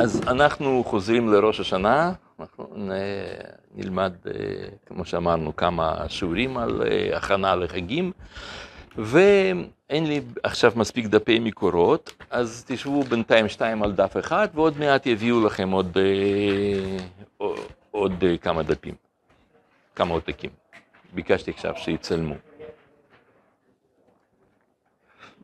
[0.00, 2.66] אז אנחנו חוזרים לראש השנה, אנחנו
[3.74, 4.32] נלמד, אה,
[4.86, 8.12] כמו שאמרנו, כמה שיעורים על אה, הכנה לחגים,
[8.96, 15.06] ואין לי עכשיו מספיק דפי מקורות, אז תשבו בינתיים שתיים על דף אחד, ועוד מעט
[15.06, 17.46] יביאו לכם עוד, אה,
[17.90, 18.94] עוד כמה דפים,
[19.94, 20.50] כמה עותקים.
[21.14, 22.34] ביקשתי עכשיו שיצלמו.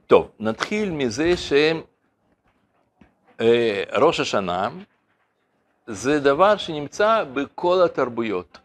[0.07, 1.37] טוב, נתחיל מזה
[3.43, 4.69] שראש השנה
[5.87, 8.59] זה דבר שנמצא בכל התרבויות.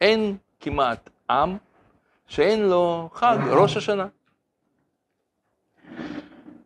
[0.00, 1.56] אין כמעט עם
[2.28, 4.06] שאין לו חג ראש השנה.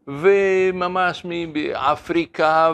[0.07, 2.73] וממש באפריקה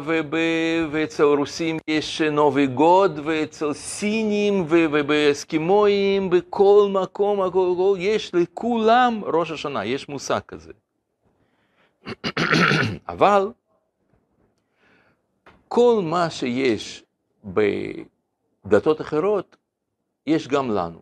[0.92, 9.50] ואצל רוסים יש נובי גוד, ואצל סינים ובאסקימואים, בכל מקום, הכל, הכל, יש לכולם ראש
[9.50, 10.72] השנה, יש מושג כזה.
[13.08, 13.48] אבל
[15.72, 17.04] כל מה שיש
[17.44, 19.56] בדתות אחרות,
[20.26, 21.00] יש גם לנו.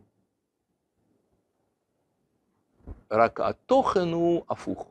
[3.12, 4.90] רק התוכן הוא הפוך.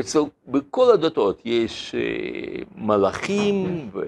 [0.00, 4.00] אצל, בכל הדתות יש אה, מלאכים, ו,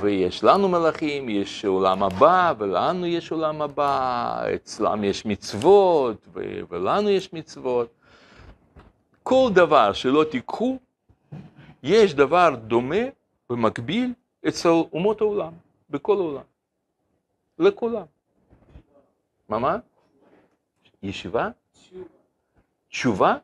[0.00, 7.10] ויש לנו מלאכים, יש עולם הבא, ולנו יש עולם הבא, אצלם יש מצוות, ו, ולנו
[7.10, 7.88] יש מצוות.
[9.22, 10.78] כל דבר שלא תיקחו,
[11.82, 13.04] יש דבר דומה
[13.50, 14.14] ומקביל
[14.48, 15.52] אצל אומות העולם,
[15.90, 16.44] בכל העולם,
[17.58, 18.06] לכולם.
[19.48, 19.76] מה מה?
[21.02, 21.48] ישיבה?
[22.88, 23.36] תשובה?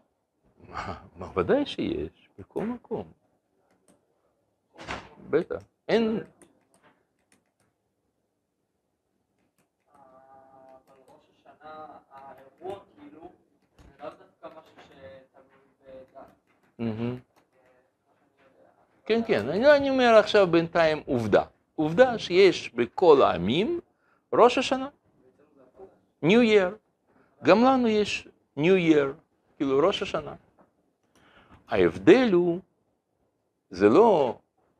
[0.68, 3.12] מה, ודאי שיש, בכל מקום.
[5.30, 5.62] בטח.
[5.88, 6.20] אין...
[19.06, 21.42] כן, כן, אני, אני אומר עכשיו בינתיים עובדה.
[21.74, 23.80] עובדה שיש בכל העמים
[24.32, 24.88] ראש השנה,
[26.24, 26.70] New Year.
[27.44, 29.06] גם לנו יש New Year,
[29.56, 30.34] כאילו ראש השנה.
[31.68, 32.60] ההבדל הוא,
[33.70, 34.38] זה לא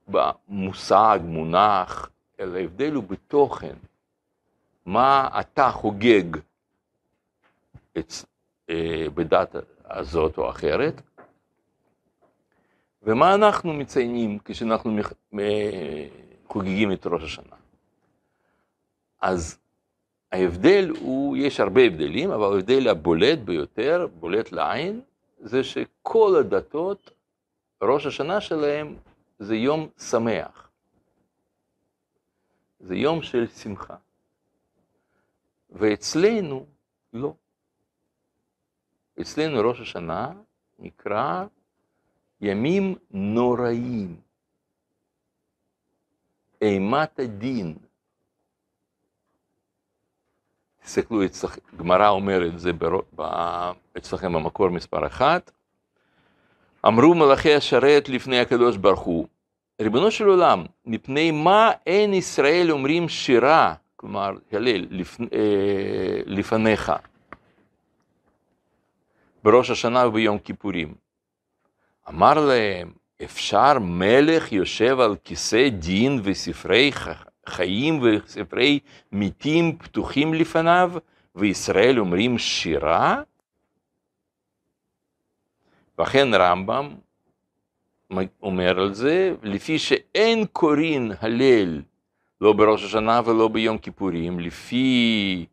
[0.09, 2.11] במושג, מונח,
[2.41, 3.75] אלא ההבדל הוא בתוכן.
[4.87, 6.37] מה אתה חוגג
[7.99, 8.13] את,
[8.71, 11.03] אה, בדת הזאת או אחרת,
[13.03, 14.99] ומה אנחנו מציינים כשאנחנו
[16.49, 17.57] חוגגים את ראש השנה.
[19.21, 19.59] אז
[20.33, 25.01] ההבדל הוא, יש הרבה הבדלים, אבל ההבדל הבולט ביותר, בולט לעין,
[25.41, 27.11] זה שכל הדתות,
[27.83, 28.97] ראש השנה שלהם
[29.39, 30.71] זה יום שמח.
[32.81, 33.97] זה יום של שמחה.
[35.71, 36.67] ואצלנו
[37.13, 37.35] לא.
[39.21, 40.33] אצלנו ראש השנה
[40.79, 41.45] נקרא
[42.43, 44.17] ימים נוראים,
[46.63, 47.75] אימת הדין.
[50.83, 51.21] תסתכלו,
[51.77, 52.71] גמרא אומרת זה
[53.97, 55.51] אצלכם במקור מספר אחת.
[56.87, 59.27] אמרו מלאכי השרת לפני הקדוש ברוך הוא,
[59.81, 66.93] ריבונו של עולם, מפני מה אין ישראל אומרים שירה, כלומר הלל, לפ, אה, לפניך,
[69.45, 70.95] בראש השנה וביום כיפורים.
[72.09, 72.93] אמר להם,
[73.25, 76.91] אפשר מלך יושב על כיסא דין וספרי
[77.49, 78.79] חיים וספרי
[79.13, 80.93] מתים פתוחים לפניו,
[81.35, 83.23] וישראל אומרים שירה?
[85.99, 86.95] ואכן רמב"ם
[88.43, 91.83] אומר על זה, לפי שאין קוראים הלל
[92.41, 95.47] לא בראש השנה ולא ביום כיפורים, לפי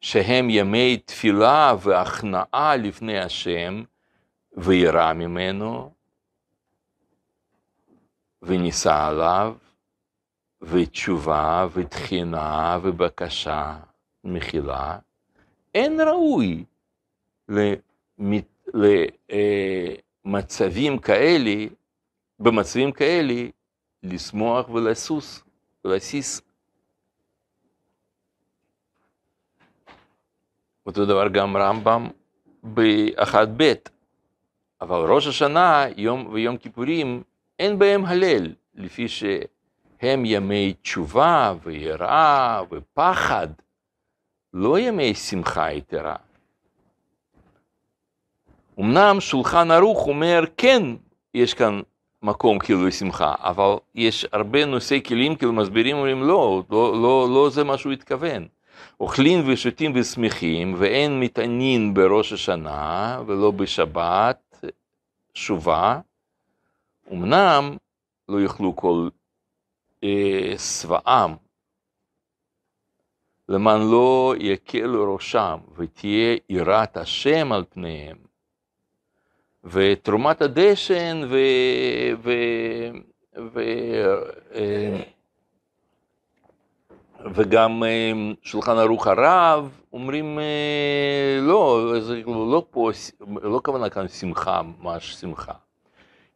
[0.00, 3.82] שהם ימי תפילה והכנעה לפני השם,
[4.60, 5.92] וירא ממנו,
[8.42, 9.56] ונישא עליו,
[10.62, 13.78] ותשובה, ותחינה, ובקשה,
[14.24, 14.98] מחילה,
[15.74, 16.64] אין ראוי
[20.24, 21.66] למצבים כאלה,
[22.40, 23.34] במצבים כאלה,
[24.02, 25.42] לשמוח ולסוס,
[25.84, 26.40] ולסיס.
[30.86, 32.08] אותו דבר גם רמב"ם
[32.62, 33.72] באחד ב',
[34.80, 37.22] אבל ראש השנה יום ויום כיפורים
[37.58, 43.48] אין בהם הלל, לפי שהם ימי תשובה ויראה ופחד,
[44.54, 46.16] לא ימי שמחה יתרה.
[48.80, 50.82] אמנם שולחן ערוך אומר, כן,
[51.34, 51.80] יש כאן
[52.22, 57.50] מקום כאילו לשמחה, אבל יש הרבה נושאי כלים כאילו מסבירים, אומרים לא, לא, לא, לא
[57.50, 58.46] זה מה שהוא התכוון.
[59.00, 64.47] אוכלים ושותים ושמחים, ואין מתעניין בראש השנה ולא בשבת,
[65.38, 66.00] שובה.
[67.12, 67.76] אמנם
[68.28, 69.08] לא יאכלו כל
[70.04, 71.36] אה, שבעם,
[73.48, 78.16] למען לא יקלו ראשם ותהיה יראת השם על פניהם.
[79.64, 81.36] ותרומת הדשן ו...
[82.22, 82.32] ו...
[83.52, 83.60] ו...
[84.54, 85.02] אה,
[87.34, 92.90] וגם אה, שולחן ערוך הרב אומרים אה, לא, זה לא פה,
[93.42, 95.52] לא כוונה כאן שמחה, ממש שמחה.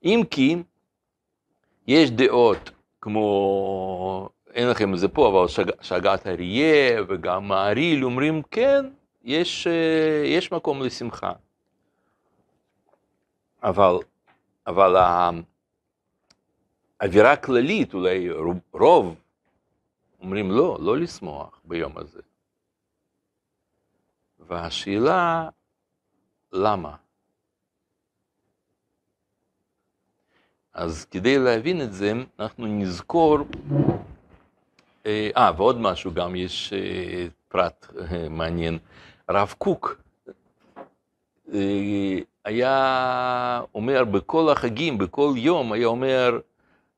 [0.05, 0.57] אם כי
[1.87, 8.43] יש דעות כמו, אין לכם את זה פה, אבל שג, שגת אריה וגם מעריל אומרים
[8.51, 8.85] כן,
[9.25, 9.69] יש,
[10.25, 11.33] יש מקום לשמחה.
[13.63, 13.95] אבל,
[14.67, 14.97] אבל
[17.01, 18.29] האווירה הכללית, אולי
[18.73, 19.22] רוב,
[20.23, 22.21] אומרים לא, לא לשמוח ביום הזה.
[24.39, 25.49] והשאלה,
[26.53, 26.97] למה?
[30.73, 33.39] אז כדי להבין את זה, אנחנו נזכור,
[35.07, 38.79] אה, אה ועוד משהו, גם יש אה, פרט אה, מעניין.
[39.29, 39.97] הרב קוק
[42.45, 46.41] היה אומר בכל החגים, בכל יום, היה אומר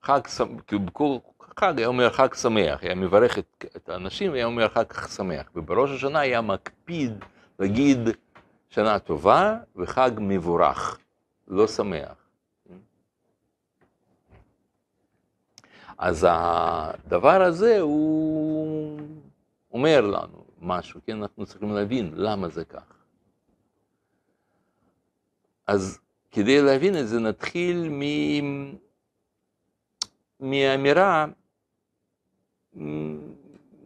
[0.03, 0.21] חג,
[0.67, 1.17] כאילו בכל
[1.59, 5.91] חג היה אומר חג שמח, היה מברך את, את האנשים והיה אומר חג שמח, ובראש
[5.91, 7.25] השנה היה מקפיד
[7.59, 7.99] להגיד
[8.71, 10.99] שנה טובה וחג מבורך,
[11.49, 12.25] לא שמח.
[15.99, 19.01] אז הדבר הזה הוא
[19.73, 21.17] אומר לנו משהו, כן?
[21.23, 23.05] אנחנו צריכים להבין למה זה כך.
[25.67, 25.99] אז
[26.31, 28.03] כדי להבין את זה נתחיל מ...
[30.41, 31.27] מאמירה,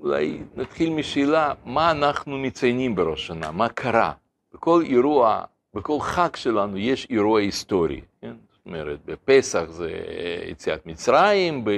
[0.00, 4.12] אולי נתחיל משאלה, מה אנחנו מציינים בראש השנה, מה קרה.
[4.54, 5.42] בכל אירוע,
[5.74, 8.00] בכל חג שלנו יש אירוע היסטורי.
[8.20, 8.34] כן?
[8.52, 9.90] זאת אומרת, בפסח זה
[10.50, 11.70] יציאת מצרים, ב...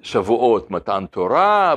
[0.00, 1.74] בשבועות מתן תורה,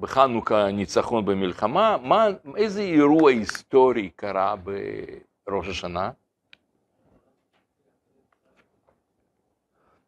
[0.00, 2.26] בחנוכה ניצחון במלחמה, מה,
[2.56, 4.54] איזה אירוע היסטורי קרה
[5.46, 6.10] בראש השנה?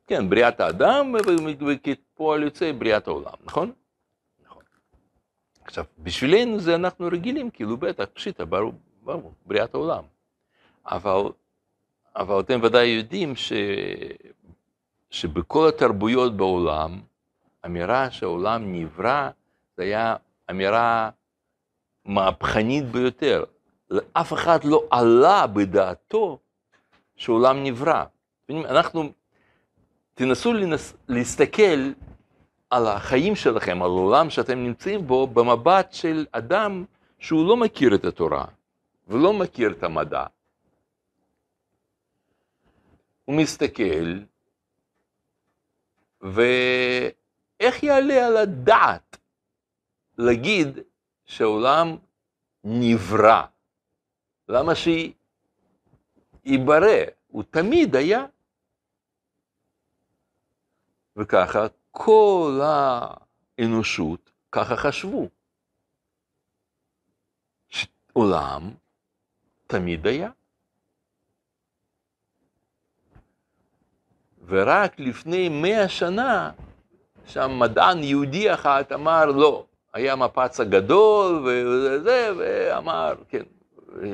[0.06, 1.14] כן, בריאת האדם,
[1.66, 3.72] וכפועל יוצא בריאת העולם, נכון?
[4.44, 4.62] נכון.
[5.64, 8.72] עכשיו, בשבילנו זה אנחנו רגילים, כאילו בטח, פשיטה, ברור,
[9.02, 10.04] ברור, בריאת העולם.
[10.86, 11.22] אבל,
[12.16, 13.52] אבל אתם ודאי יודעים ש,
[15.10, 17.00] שבכל התרבויות בעולם,
[17.66, 19.30] אמירה שהעולם נברא,
[19.76, 20.16] זה היה
[20.50, 21.10] אמירה
[22.04, 23.44] מהפכנית ביותר.
[24.12, 26.38] אף אחד לא עלה בדעתו
[27.16, 28.04] שעולם נברא.
[28.50, 29.12] אנחנו,
[30.18, 31.92] תנסו לנס, להסתכל
[32.70, 36.84] על החיים שלכם, על העולם שאתם נמצאים בו, במבט של אדם
[37.18, 38.44] שהוא לא מכיר את התורה
[39.08, 40.26] ולא מכיר את המדע.
[43.24, 44.18] הוא מסתכל,
[46.20, 49.16] ואיך יעלה על הדעת
[50.18, 50.78] להגיד
[51.24, 51.96] שהעולם
[52.64, 53.42] נברא?
[54.48, 54.72] למה
[56.44, 56.96] שיברא?
[57.28, 58.26] הוא תמיד היה.
[61.16, 62.60] וככה כל
[63.58, 65.28] האנושות ככה חשבו.
[67.68, 68.70] שעולם
[69.66, 70.30] תמיד היה.
[74.46, 76.50] ורק לפני מאה שנה,
[77.26, 83.42] שם מדען יהודי אחד אמר לא, היה מפץ הגדול וזה, ואמר, כן,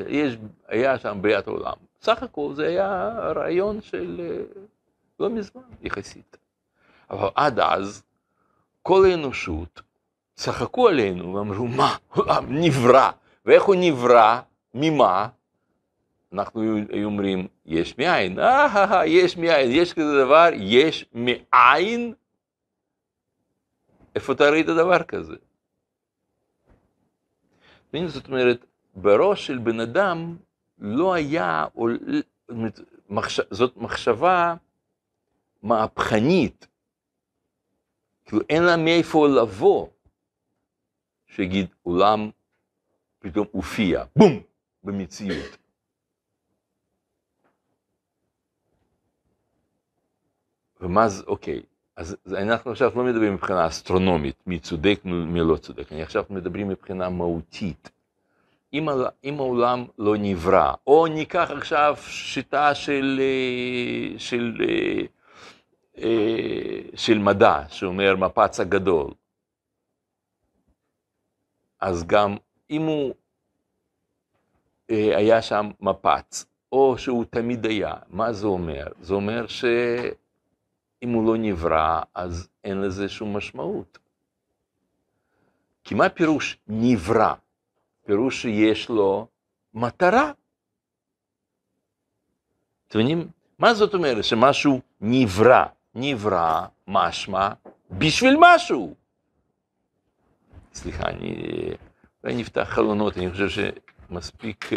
[0.08, 0.36] יש,
[0.68, 1.76] היה שם בריאת העולם.
[2.00, 4.40] סך הכל זה היה רעיון של
[5.20, 6.41] לא מזמן יחסית.
[7.12, 8.02] אבל עד אז,
[8.82, 9.82] כל האנושות
[10.34, 13.10] צחקו עלינו ואמרו, מה, העולם נברא,
[13.44, 14.40] ואיך הוא נברא,
[14.74, 15.28] ממה?
[16.32, 22.14] אנחנו היו אומרים, יש מאין, אה, יש מאין, יש כזה דבר, יש מאין?
[24.14, 25.36] איפה אתה ראית דבר כזה?
[28.06, 28.64] זאת אומרת,
[28.94, 30.36] בראש של בן אדם
[30.78, 31.66] לא היה,
[33.50, 34.54] זאת מחשבה
[35.62, 36.66] מהפכנית,
[38.32, 39.86] כאילו אין לה מאיפה לבוא,
[41.26, 42.30] שיגיד עולם
[43.18, 44.40] פתאום הופיע, בום,
[44.84, 45.56] במציאות.
[50.80, 51.62] ומה זה, אוקיי,
[51.96, 56.68] אז אנחנו עכשיו לא מדברים מבחינה אסטרונומית, מי צודק, מי לא צודק, אני עכשיו מדברים
[56.68, 57.90] מבחינה מהותית.
[58.72, 58.88] אם,
[59.24, 65.21] אם העולם לא נברא, או ניקח עכשיו שיטה של, אה, של, של, אה,
[66.94, 69.10] של מדע, שאומר מפץ הגדול,
[71.80, 72.36] אז גם
[72.70, 73.14] אם הוא
[74.90, 77.94] אה, היה שם מפץ, או שהוא תמיד היה.
[78.08, 78.86] מה זה אומר?
[79.00, 83.98] זה אומר שאם הוא לא נברא, אז אין לזה שום משמעות.
[85.84, 87.34] כי מה פירוש נברא?
[88.06, 89.26] פירוש שיש לו
[89.74, 90.32] מטרה.
[92.88, 93.28] אתם מבינים?
[93.58, 95.64] מה זאת אומרת שמשהו נברא?
[95.94, 97.48] נברא, משמע,
[97.90, 98.94] בשביל משהו.
[100.74, 101.34] סליחה, אני...
[102.24, 103.48] אולי נפתח חלונות, אני חושב
[104.08, 104.70] שמספיק...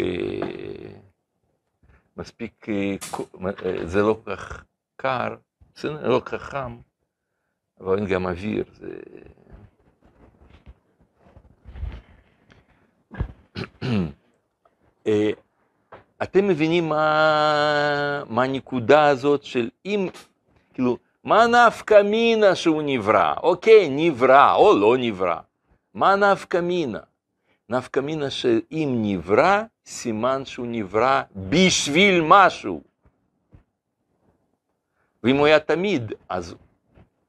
[2.16, 2.66] מספיק...
[3.84, 4.64] זה לא כל כך
[4.96, 5.36] קר,
[5.76, 6.76] זה לא כל כך חם,
[7.80, 8.88] אבל אין גם אוויר, זה...
[16.22, 20.08] אתם מבינים מה הנקודה הזאת של אם,
[20.76, 23.34] כאילו, מה נפקא מינה שהוא נברא?
[23.42, 25.40] אוקיי, נברא או לא נברא.
[25.94, 27.00] מה נפקא מינה?
[27.68, 32.82] נפקא מינה שאם נברא, סימן שהוא נברא בשביל משהו.
[35.22, 36.54] ואם הוא היה תמיד, אז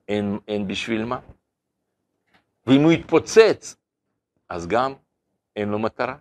[0.08, 1.20] אין, אין בשביל מה.
[2.68, 3.76] ואם הוא יתפוצץ,
[4.50, 4.94] אז גם
[5.56, 6.16] אין לו מטרה.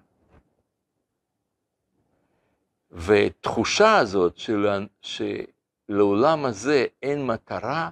[2.91, 4.85] ותחושה הזאת של,
[5.89, 7.91] שלעולם הזה אין מטרה,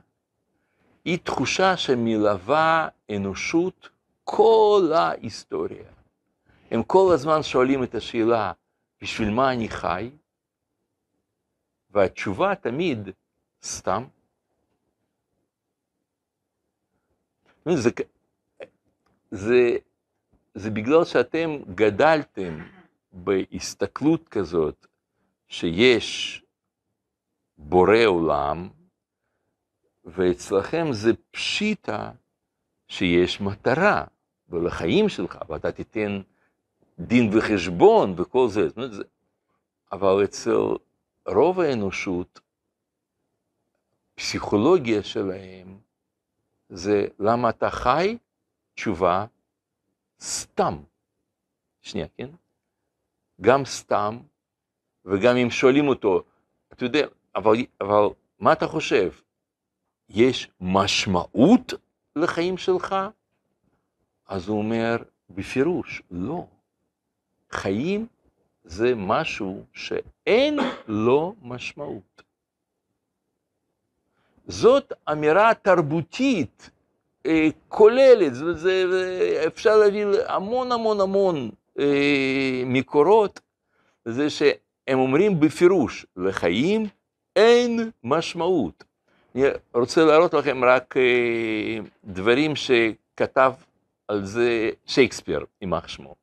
[1.05, 3.89] היא תחושה שמלווה אנושות
[4.25, 5.85] כל ההיסטוריה.
[6.71, 8.53] הם כל הזמן שואלים את השאלה,
[9.03, 10.11] בשביל מה אני חי?
[11.91, 13.09] והתשובה תמיד,
[13.63, 14.05] סתם.
[17.67, 17.91] זה,
[19.31, 19.77] זה,
[20.55, 22.59] זה בגלל שאתם גדלתם
[23.13, 24.87] בהסתכלות כזאת
[25.49, 26.44] שיש
[27.59, 28.69] בורא עולם,
[30.05, 32.11] ואצלכם זה פשיטה
[32.89, 34.05] שיש מטרה,
[34.49, 36.21] ולחיים שלך, ואתה תיתן
[36.99, 38.69] דין וחשבון וכל זה.
[39.93, 40.61] אבל אצל
[41.27, 42.41] רוב האנושות,
[44.15, 45.79] פסיכולוגיה שלהם
[46.69, 48.19] זה למה אתה חי?
[48.75, 49.27] תשובה,
[50.21, 50.75] סתם.
[51.83, 52.31] שנייה, כן?
[53.41, 54.19] גם סתם,
[55.05, 56.23] וגם אם שואלים אותו,
[56.73, 58.09] אתה יודע, אבל, אבל
[58.41, 59.11] מה אתה חושב?
[60.09, 61.75] יש משמעות
[62.17, 62.97] לחיים שלך?
[64.29, 64.97] אז הוא אומר,
[65.31, 66.47] בפירוש, לא.
[67.51, 68.07] חיים
[68.65, 72.23] זה משהו שאין לו משמעות.
[74.47, 76.71] זאת אמירה תרבותית
[77.27, 83.41] אה, כוללת, זה, זה, אפשר להביא המון המון המון אה, מקורות,
[84.05, 86.87] זה שהם אומרים בפירוש, לחיים
[87.37, 88.85] אין משמעות.
[89.35, 93.53] אני רוצה להראות לכם רק אה, דברים שכתב
[94.09, 96.15] על זה שייקספיר, יימח שמו.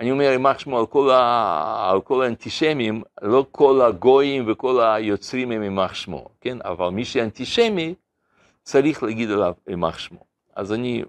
[0.00, 1.90] אני אומר יימח שמו על כל, ה...
[1.90, 6.58] על כל האנטישמים, לא כל הגויים וכל היוצרים הם יימח שמו, כן?
[6.64, 7.94] אבל מי שאנטישמי
[8.62, 10.20] צריך להגיד עליו יימח שמו.
[10.56, 11.04] אז אני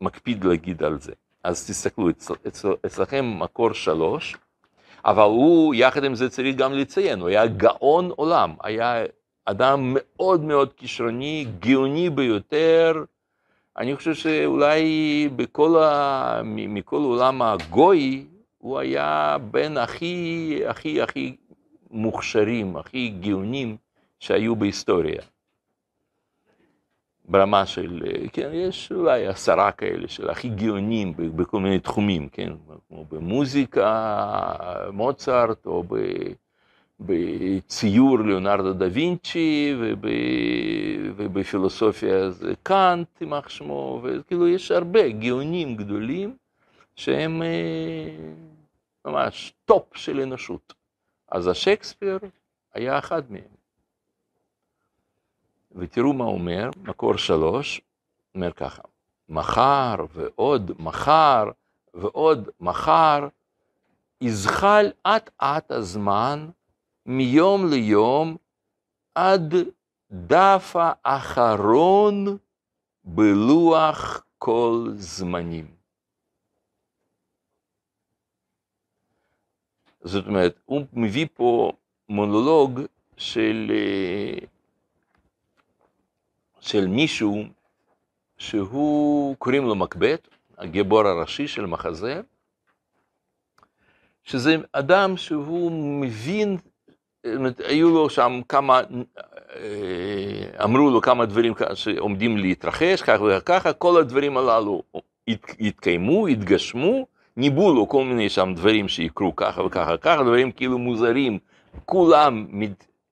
[0.00, 1.12] מקפיד להגיד על זה.
[1.44, 4.36] אז תסתכלו, אצל, אצל, אצלכם מקור שלוש,
[5.04, 9.04] אבל הוא, יחד עם זה צריך גם לציין, הוא היה גאון עולם, היה
[9.44, 13.04] אדם מאוד מאוד כישרוני, גאוני ביותר.
[13.78, 16.40] אני חושב שאולי בכל ה...
[16.44, 18.26] מכל עולם הגוי,
[18.58, 21.36] הוא היה בין הכי, הכי, הכי
[21.90, 23.76] מוכשרים, הכי גאונים
[24.20, 25.22] שהיו בהיסטוריה.
[27.24, 28.02] ברמה של,
[28.32, 32.52] כן, יש אולי עשרה כאלה של הכי גאונים בכל מיני תחומים, כן,
[32.88, 34.34] כמו במוזיקה,
[34.92, 35.84] מוצרט, או
[37.00, 39.74] בציור ליאונרדו דה וינצ'י,
[41.16, 46.36] ובפילוסופיה זה קאנט, יימח שמו, וכאילו יש הרבה גאונים גדולים
[46.96, 48.16] שהם אה,
[49.04, 50.74] ממש top של אנושות.
[51.28, 52.18] אז השייקספיר
[52.74, 53.61] היה אחד מהם.
[55.76, 57.80] ותראו מה אומר, מקור שלוש,
[58.34, 58.82] אומר ככה,
[59.28, 61.50] מחר ועוד מחר
[61.94, 63.28] ועוד מחר,
[64.20, 66.48] יזחל אט אט הזמן
[67.06, 68.36] מיום ליום
[69.14, 69.54] עד
[70.10, 72.38] דף האחרון
[73.04, 75.66] בלוח כל זמנים.
[80.04, 81.72] זאת אומרת, הוא מביא פה
[82.08, 82.80] מונולוג
[83.16, 84.46] של אה,
[86.62, 87.44] של מישהו
[88.38, 90.28] שהוא, קוראים לו מקבט,
[90.58, 92.20] הגיבור הראשי של מחזה,
[94.24, 96.56] שזה אדם שהוא מבין,
[97.64, 98.80] היו לו שם כמה,
[99.56, 104.82] אה, אמרו לו כמה דברים שעומדים להתרחש, ככה וככה, כל הדברים הללו
[105.60, 111.38] התקיימו, התגשמו, ניבאו לו כל מיני שם דברים שיקרו ככה וככה, ככה, דברים כאילו מוזרים
[111.84, 112.46] כולם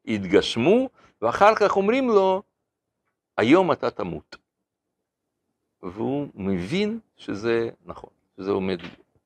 [0.07, 0.89] התגשמו,
[1.23, 2.43] ואחר כך אומרים לו,
[3.37, 4.37] היום אתה תמות.
[5.83, 8.79] והוא מבין שזה נכון, שזה עומד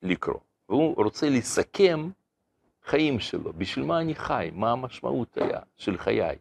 [0.02, 0.40] לקרות.
[0.68, 2.10] והוא רוצה לסכם
[2.84, 6.36] חיים שלו, בשביל מה אני חי, מה המשמעות היה של חיי.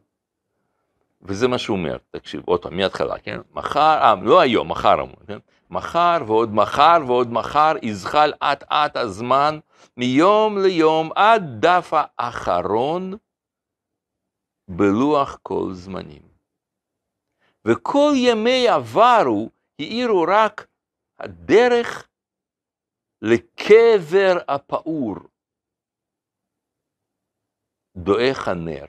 [1.21, 3.39] וזה מה שהוא אומר, תקשיב, עוד פעם, מההתחלה, כן?
[3.53, 5.37] מחר, אה, לא היום, מחר אמרו, כן?
[5.69, 9.59] מחר ועוד מחר ועוד מחר יזחל אט אט הזמן
[9.97, 13.13] מיום ליום עד דף האחרון
[14.67, 16.32] בלוח כל זמנים.
[17.67, 20.67] וכל ימי עברו האירו רק
[21.19, 22.07] הדרך
[23.21, 25.15] לקבר הפעור.
[27.95, 28.85] דועך הנר.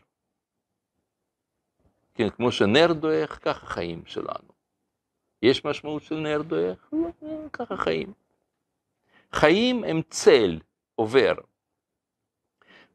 [2.14, 4.54] כן, כמו שנר דועך, ככה חיים שלנו.
[5.42, 6.88] יש משמעות של נר דועך?
[6.92, 7.08] לא,
[7.52, 8.12] ככה חיים.
[9.32, 10.58] חיים הם צל,
[10.94, 11.34] עובר.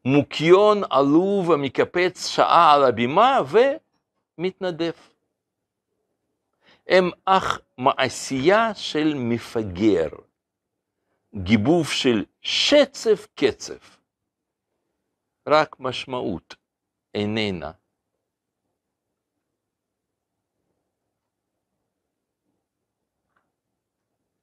[0.04, 3.38] מוקיון עלוב המקפץ שעה על הבימה
[4.38, 5.09] ומתנדף.
[6.90, 10.08] הם אך מעשייה של מפגר,
[11.34, 14.00] גיבוב של שצף קצף.
[15.48, 16.54] רק משמעות
[17.14, 17.70] איננה.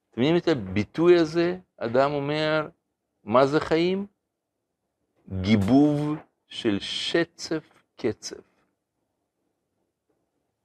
[0.10, 1.60] אתם מבינים את הביטוי הזה?
[1.77, 2.70] אדם אומר,
[3.24, 4.08] מה זה חיים?
[5.42, 6.16] גיבוב
[6.48, 8.44] של שצף קצף.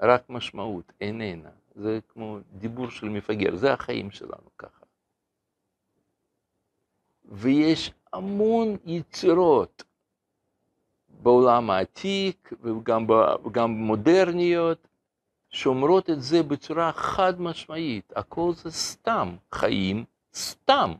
[0.00, 1.61] רק משמעות, איננה.
[1.74, 4.86] זה כמו דיבור של מפגר, זה החיים שלנו ככה.
[7.24, 9.82] ויש המון יצירות
[11.08, 13.06] בעולם העתיק וגם,
[13.44, 14.88] וגם מודרניות
[15.50, 20.92] שאומרות את זה בצורה חד משמעית, הכל זה סתם, חיים סתם.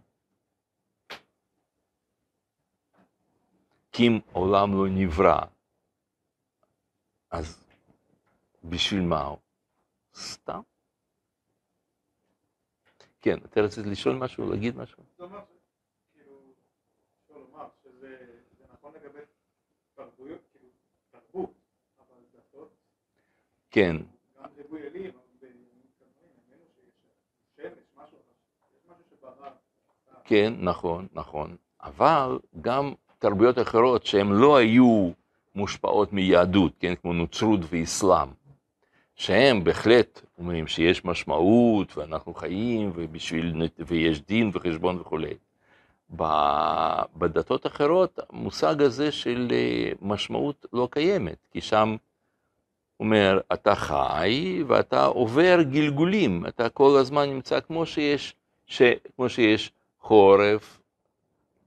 [3.93, 5.41] כי אם עולם לא נברא,
[7.31, 7.65] אז
[8.65, 9.39] בשביל מה הוא?
[10.15, 10.61] סתם.
[13.23, 15.03] כן, אתה רצית לשאול משהו, להגיד משהו?
[15.21, 16.37] אומר ש- כאילו,
[17.23, 17.69] אפשר לומר
[18.01, 18.17] זה
[18.73, 18.93] נכון
[21.33, 21.49] כאילו,
[23.71, 23.97] כן.
[30.25, 31.57] כן, נכון, נכון.
[31.83, 35.11] אבל גם תרבויות אחרות שהן לא היו
[35.55, 38.29] מושפעות מיהדות, כן, כמו נוצרות ואסלאם,
[39.23, 45.35] שהם בהחלט אומרים שיש משמעות ואנחנו חיים ובשביל, ויש דין וחשבון וכולי.
[47.17, 51.97] בדתות אחרות המושג הזה של אה, משמעות לא קיימת, כי שם
[53.01, 58.35] אומר, אתה חי ואתה עובר גלגולים, אתה כל הזמן נמצא כמו שיש,
[58.67, 58.83] ש,
[59.17, 60.81] כמו שיש חורף,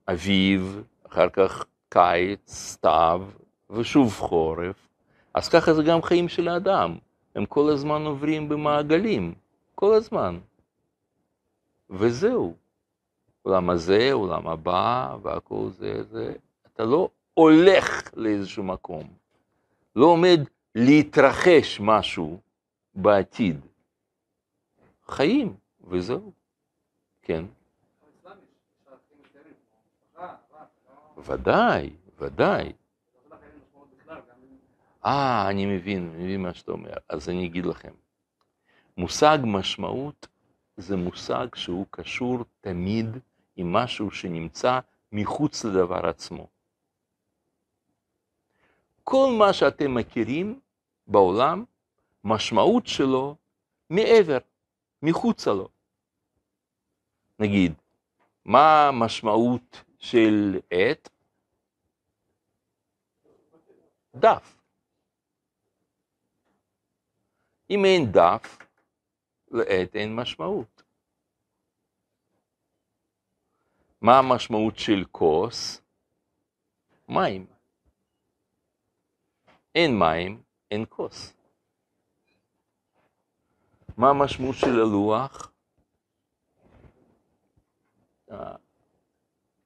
[0.08, 3.22] אביב, אחר כך קיץ, סתיו,
[3.70, 4.88] ושוב חורף.
[5.34, 6.96] אז ככה זה גם חיים של האדם,
[7.36, 9.34] הם כל הזמן עוברים במעגלים,
[9.76, 10.40] כל הזמן.
[11.90, 12.56] וזהו.
[13.42, 16.34] עולם הזה, עולם הבא, והכל זה, זה,
[16.68, 19.04] אתה לא הולך לאיזשהו מקום.
[19.96, 20.40] לא עומד
[20.76, 22.40] להתרחש משהו
[22.96, 23.60] בעתיד.
[25.08, 25.56] חיים,
[25.88, 26.32] וזהו.
[27.22, 27.46] כן.
[31.18, 32.74] ודאי, ודאי.
[35.06, 36.94] אה, אני מבין, מבין מה שאתה אומר.
[37.10, 37.94] אז אני אגיד לכם.
[38.98, 40.28] מושג משמעות
[40.78, 43.06] זה מושג שהוא קשור תמיד
[43.56, 44.80] עם משהו שנמצא
[45.12, 46.48] מחוץ לדבר עצמו.
[49.04, 50.60] כל מה שאתם מכירים
[51.08, 51.66] בעולם,
[52.24, 53.36] משמעות שלו
[53.90, 54.38] מעבר,
[55.02, 55.70] מחוצה לו.
[57.40, 57.74] נגיד,
[58.46, 61.10] מה המשמעות של עט?
[64.16, 64.55] דף.
[67.70, 68.58] אם אין דף,
[69.52, 70.84] לעט אין משמעות.
[74.02, 75.82] מה המשמעות של כוס?
[77.10, 77.46] מים.
[79.76, 81.34] אין מים, אין כוס.
[83.98, 85.52] מה המשמעות של הלוח?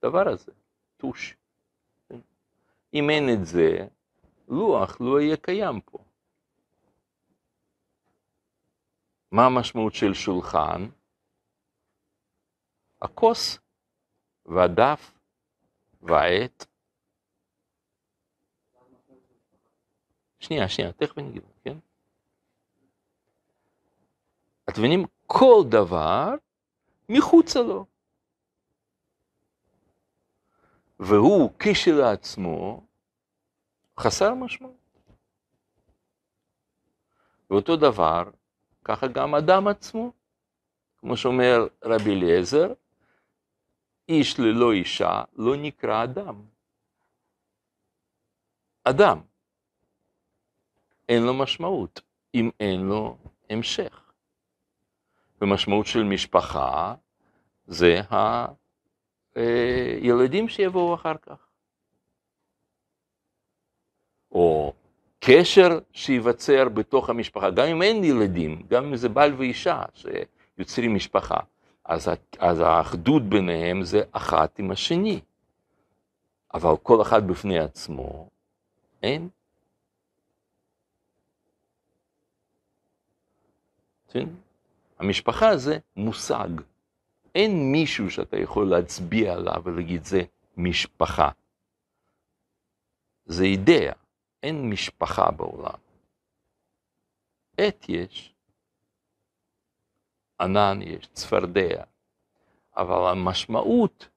[0.03, 0.51] הדבר הזה,
[0.97, 1.35] טוש.
[2.93, 3.87] אם אין את זה,
[4.47, 6.08] לוח לא יהיה קיים פה.
[9.31, 10.89] מה המשמעות של שולחן?
[13.01, 13.59] הכוס
[14.45, 15.19] והדף
[16.01, 16.65] והעט.
[20.39, 21.77] שנייה, שנייה, תכף אני אגיד, כן?
[24.69, 25.05] אתם מבינים?
[25.27, 26.27] כל דבר
[27.09, 27.85] מחוצה לו.
[30.99, 32.87] והוא כשלעצמו
[33.99, 34.75] חסר משמעות.
[37.49, 38.23] ואותו דבר,
[38.89, 40.11] ככה גם אדם עצמו.
[40.97, 42.73] כמו שאומר רבי אליעזר,
[44.09, 46.41] איש ללא אישה לא נקרא אדם.
[48.83, 49.21] אדם.
[51.09, 52.01] אין לו משמעות
[52.35, 53.17] אם אין לו
[53.49, 54.11] המשך.
[55.41, 56.95] ומשמעות של משפחה
[57.67, 58.01] זה
[59.35, 61.47] הילדים שיבואו אחר כך.
[64.31, 64.73] או
[65.19, 71.37] קשר שייווצר בתוך המשפחה, גם אם אין ילדים, גם אם זה בעל ואישה שיוצרים משפחה,
[71.85, 75.19] אז, אז האחדות ביניהם זה אחת עם השני.
[76.53, 78.29] אבל כל אחד בפני עצמו,
[79.03, 79.29] אין.
[84.11, 84.29] כן?
[84.99, 86.49] המשפחה זה מושג.
[87.35, 90.21] אין מישהו שאתה יכול להצביע עליו ולהגיד זה
[90.57, 91.29] משפחה.
[93.25, 93.91] זה אידאה.
[94.43, 95.79] אין משפחה בעולם.
[97.57, 98.33] עת יש,
[100.41, 101.83] ענן יש, צפרדע,
[102.77, 104.07] אבל המשמעות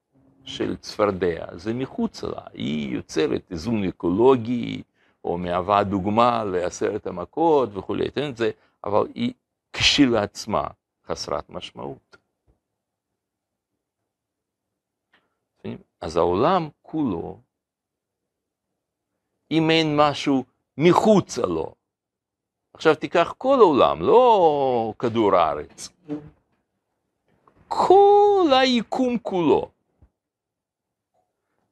[0.43, 4.83] של צפרדע זה מחוצה לה, היא יוצרת איזון אקולוגי,
[5.23, 8.51] או מהווה דוגמה לעשרת המכות וכולי, תן את זה,
[8.83, 9.33] אבל היא
[9.73, 10.67] כשלעצמה
[11.05, 12.17] חסרת משמעות.
[16.01, 17.39] אז העולם כולו
[19.57, 20.43] אם אין משהו
[20.77, 21.73] מחוצה לו.
[22.73, 25.89] עכשיו תיקח כל העולם, לא כדור הארץ.
[27.67, 29.71] כל היקום כולו.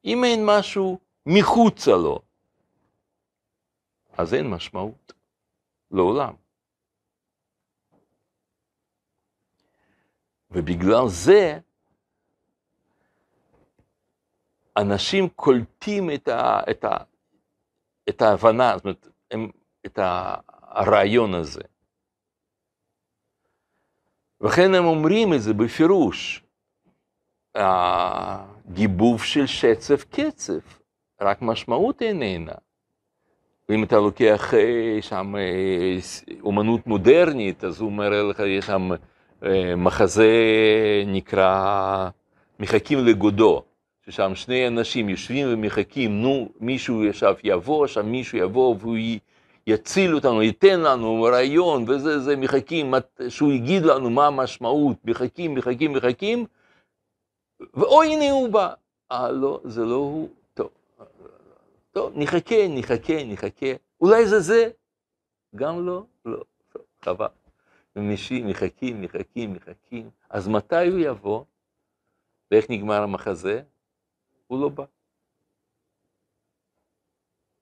[0.06, 2.20] אם אין משהו מחוצה לו,
[4.18, 5.14] אז אין משמעות
[5.92, 6.34] לעולם.
[10.52, 11.60] ובגלל זה
[14.78, 16.98] אנשים קולטים את, ה, את, ה,
[18.10, 19.50] את ההבנה, זאת אומרת, הם,
[19.86, 20.00] את
[20.62, 21.62] הרעיון הזה.
[24.42, 26.44] וכן הם אומרים את זה בפירוש,
[27.56, 30.80] הגיבוב של שצף קצף,
[31.22, 32.54] רק משמעות איננה.
[33.70, 35.98] ואם אתה לוקח אה, שם אה,
[36.42, 38.90] אומנות מודרנית, אז הוא מראה לך, יש שם
[39.46, 40.34] אה, מחזה
[41.08, 42.10] נקרא
[42.60, 43.64] מחכים לגודו.
[44.12, 48.98] ששם שני אנשים יושבים ומחכים, נו, מישהו עכשיו יבוא, שם מישהו יבוא והוא
[49.68, 52.94] יציל אותנו, ייתן לנו רעיון, וזה, זה, מחכים,
[53.30, 56.46] שהוא יגיד לנו מה המשמעות, מחכים, מחכים, מחכים,
[57.74, 58.74] ואוי, הנה הוא בא.
[59.12, 60.30] אה, לא, זה לא הוא.
[60.54, 60.70] טוב,
[61.92, 63.72] טוב, נחכה, נחכה, נחכה.
[64.02, 64.70] אולי זה זה?
[65.56, 66.44] גם לא, לא,
[66.74, 67.28] טוב, חבל.
[67.96, 68.52] מחכים,
[69.02, 70.10] מחכים, מחכים.
[70.30, 71.44] אז מתי הוא יבוא?
[72.52, 73.62] ואיך נגמר המחזה?
[74.52, 74.84] הוא לא בא.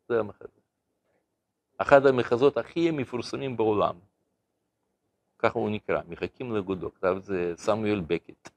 [0.07, 0.59] זה המחזה.
[1.77, 3.95] אחד המחזות הכי מפורסמים בעולם.
[5.39, 8.49] ככה הוא נקרא, מחכים לגודו, כתב זה סמואל בקט.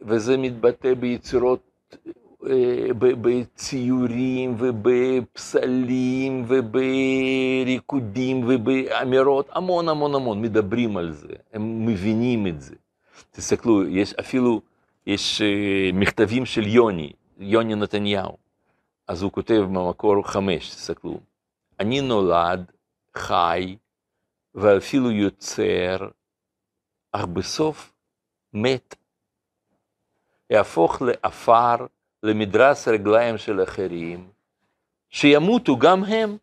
[0.00, 1.96] וזה מתבטא ביצירות,
[2.46, 12.74] אה, בציורים ובפסלים ובריקודים ובאמירות, המון המון המון, מדברים על זה, הם מבינים את זה.
[13.30, 14.60] תסתכלו, יש אפילו
[15.06, 18.36] יש אה, מכתבים של יוני, יוני נתניהו.
[19.08, 21.20] אז הוא כותב במקור חמש, תסתכלו.
[21.80, 22.72] אני נולד,
[23.16, 23.76] חי,
[24.54, 26.08] ואפילו יוצר,
[27.12, 27.92] אך בסוף
[28.52, 28.94] מת.
[30.50, 31.86] יהפוך לעפר,
[32.22, 34.30] למדרס רגליים של אחרים,
[35.10, 36.36] שימותו גם הם,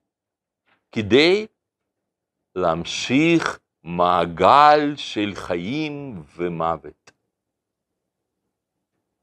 [0.91, 1.48] כדי
[2.56, 7.07] להמשיך מעגל של חיים ומוות.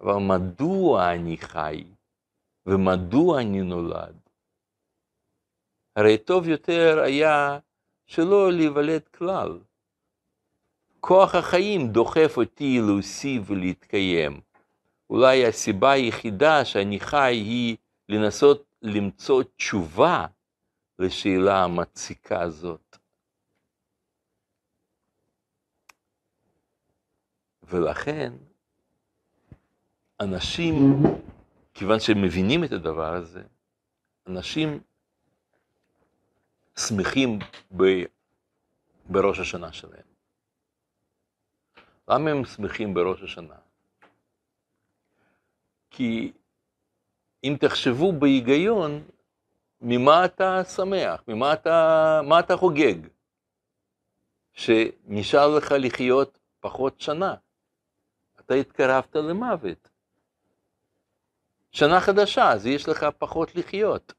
[0.04, 1.84] אבל מדוע אני חי
[2.66, 4.16] ומדוע אני נולד?
[5.96, 7.58] הרי טוב יותר היה
[8.06, 9.58] שלא להיוולד כלל.
[11.00, 14.40] כוח החיים דוחף אותי להוסיף ולהתקיים.
[15.10, 17.76] אולי הסיבה היחידה שאני חי היא
[18.08, 20.26] לנסות למצוא תשובה
[20.98, 22.96] לשאלה המציקה הזאת.
[27.62, 28.32] ולכן
[30.20, 31.02] אנשים,
[31.74, 33.42] כיוון שהם מבינים את הדבר הזה,
[34.26, 34.80] אנשים
[36.78, 37.38] שמחים
[37.76, 37.82] ב,
[39.06, 40.06] בראש השנה שלהם.
[42.08, 43.54] למה הם שמחים בראש השנה?
[45.90, 46.32] כי
[47.44, 49.02] אם תחשבו בהיגיון,
[49.80, 51.22] ממה אתה שמח?
[51.28, 52.94] ממה אתה, מה אתה חוגג?
[54.52, 57.34] שנשאר לך לחיות פחות שנה.
[58.40, 59.88] אתה התקרבת למוות.
[61.74, 64.12] שנה חדשה, אז יש לך פחות לחיות.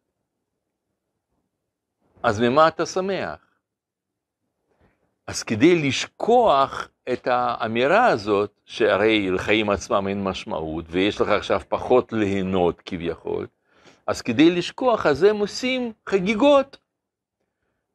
[2.24, 3.40] אז ממה אתה שמח?
[5.28, 12.14] אז כדי לשכוח את האמירה הזאת, שהרי לחיים עצמם אין משמעות, ויש לך עכשיו פחות
[12.14, 13.48] ליהנות כביכול,
[14.08, 16.78] אז כדי לשכוח, אז הם עושים חגיגות.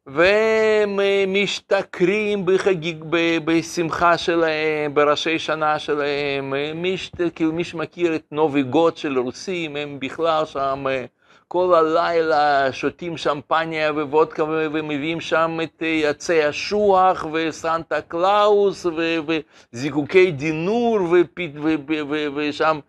[0.07, 3.03] והם משתכרים בחגיג,
[3.45, 6.95] בשמחה שלהם, בראשי שנה שלהם, מי,
[7.35, 10.85] כאילו מי שמכיר את новый год של רוסים, הם בכלל שם
[11.47, 18.85] כל הלילה שותים שמפניה ווודקה ומביאים שם את עצי אשוח וסנטה קלאוס
[19.73, 20.99] וזיקוקי דינור
[22.35, 22.79] ושם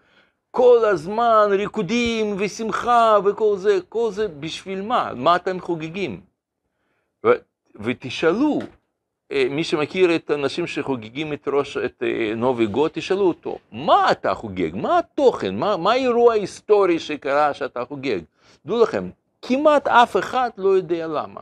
[0.51, 5.11] כל הזמן ריקודים ושמחה וכל זה, כל זה בשביל מה?
[5.15, 6.32] מה אתם חוגגים?
[7.77, 8.59] ותשאלו,
[9.51, 12.03] מי שמכיר את האנשים שחוגגים את ראש, את
[12.37, 14.77] נובי גוד, תשאלו אותו, מה אתה חוגג?
[14.77, 15.57] מה התוכן?
[15.57, 18.21] מה, מה האירוע ההיסטורי שקרה שאתה חוגג?
[18.67, 19.11] דעו לכם,
[19.43, 21.41] כמעט אף אחד לא יודע למה.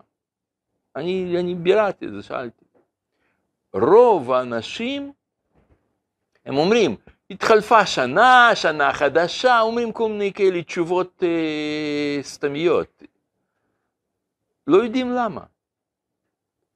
[0.97, 2.65] אני, אני ביררתי את זה, שאלתי.
[3.73, 5.13] רוב האנשים,
[6.47, 6.97] הם אומרים,
[7.31, 13.03] התחלפה שנה, שנה חדשה, אומרים כל מיני כאלה תשובות אה, סתמיות.
[14.67, 15.41] לא יודעים למה.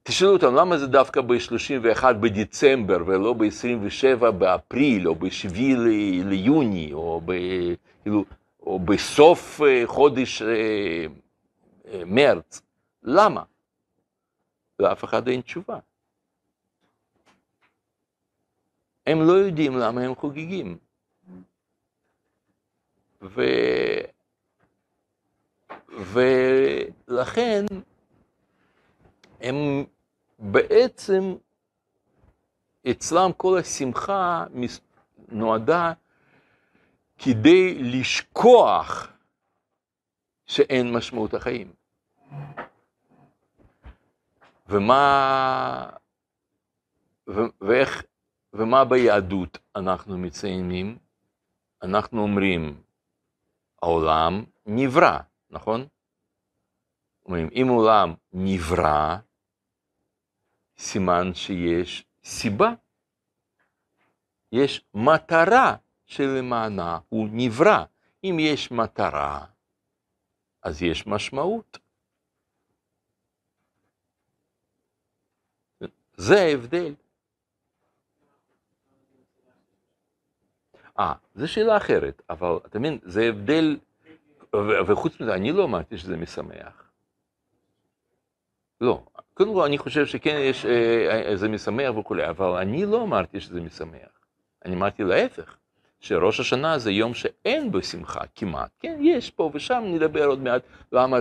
[0.06, 5.54] תשאלו אותם, למה זה דווקא ב-31 בדצמבר ולא ב-27 באפריל או ב-7
[6.24, 7.32] ליוני או ב...
[8.02, 8.24] כאילו,
[8.60, 10.42] או בסוף חודש
[12.06, 12.62] מרץ.
[13.02, 13.42] למה?
[14.78, 15.78] לאף אחד אין תשובה.
[19.06, 20.76] הם לא יודעים למה הם חוגגים.
[23.22, 23.42] ו...
[25.88, 27.64] ולכן
[29.40, 29.84] הם
[30.94, 31.35] בעצם,
[32.90, 34.44] אצלם כל השמחה
[35.28, 35.92] נועדה
[37.18, 39.09] כדי לשכוח
[40.46, 41.72] שאין משמעות החיים.
[44.68, 45.90] ומה,
[47.28, 48.02] ו, ואיך,
[48.52, 50.98] ומה ביהדות אנחנו מציינים?
[51.83, 52.83] אנחנו אומרים,
[53.83, 55.18] העולם נברא,
[55.50, 55.87] נכון?
[57.26, 59.16] אומרים, אם עולם נברא,
[60.84, 62.74] סימן שיש סיבה.
[64.52, 67.84] יש מטרה שלמענה הוא נברא.
[68.24, 69.46] אם יש מטרה,
[70.62, 71.78] אז יש משמעות.
[76.16, 76.94] זה ההבדל.
[80.98, 83.78] אה, זו שאלה אחרת, אבל אתה מבין, זה הבדל,
[84.88, 86.90] וחוץ מזה, אני לא אמרתי שזה משמח.
[88.80, 93.02] לא, קודם כל אני חושב שכן יש, אה, אה, זה משמח וכולי, אבל אני לא
[93.02, 94.08] אמרתי שזה משמח.
[94.64, 95.56] אני אמרתי להפך.
[96.00, 100.62] שראש השנה זה יום שאין בו שמחה כמעט, כן, יש פה ושם, נדבר עוד מעט
[100.92, 101.18] למה,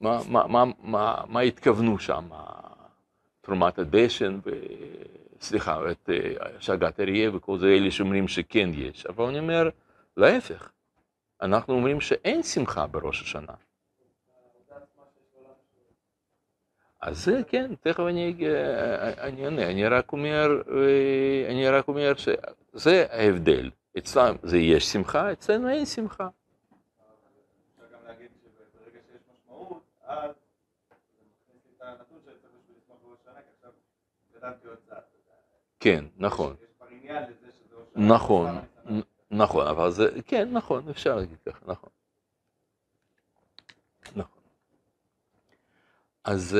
[0.00, 2.28] מה, מה, מה, מה, מה התכוונו שם,
[3.40, 4.50] תרומת הדשן, ו...
[5.40, 6.10] סליחה, את
[6.58, 9.68] השגת אריה וכל זה, אלה שאומרים שכן יש, אבל אני אומר,
[10.16, 10.70] להפך,
[11.42, 13.52] אנחנו אומרים שאין שמחה בראש השנה.
[17.06, 18.36] אז זה כן, תכף אני,
[19.18, 20.46] אני אענה, אני רק אומר,
[21.50, 23.70] אני רק אומר שזה ההבדל.
[23.98, 26.28] אצלם זה יש שמחה, אצלנו אין שמחה.
[35.80, 36.56] כן, נכון.
[37.96, 38.58] נכון,
[39.30, 41.58] נכון, אבל זה, כן, נכון, אפשר להגיד ככה.
[41.66, 41.90] נכון.
[46.26, 46.58] אז,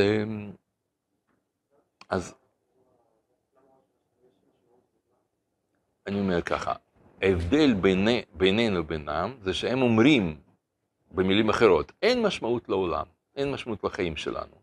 [2.08, 2.34] אז,
[6.06, 6.74] אני אומר ככה,
[7.22, 10.40] ההבדל ביני, בינינו לבינם זה שהם אומרים,
[11.10, 14.56] במילים אחרות, אין משמעות לעולם, אין משמעות לחיים שלנו.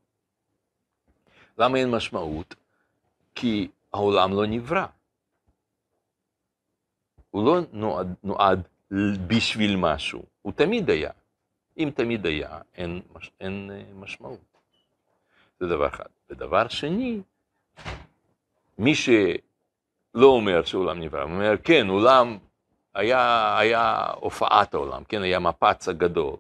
[1.57, 2.55] למה אין משמעות?
[3.35, 4.85] כי העולם לא נברא.
[7.31, 8.67] הוא לא נועד, נועד
[9.27, 11.11] בשביל משהו, הוא תמיד היה.
[11.77, 13.01] אם תמיד היה, אין,
[13.39, 14.52] אין משמעות.
[15.63, 16.05] זה דבר אחד.
[16.29, 17.21] ודבר שני,
[18.77, 19.09] מי ש...
[20.13, 22.37] לא אומר שעולם נברא, הוא אומר, כן, עולם,
[22.93, 26.35] היה, היה הופעת העולם, כן, היה מפץ הגדול.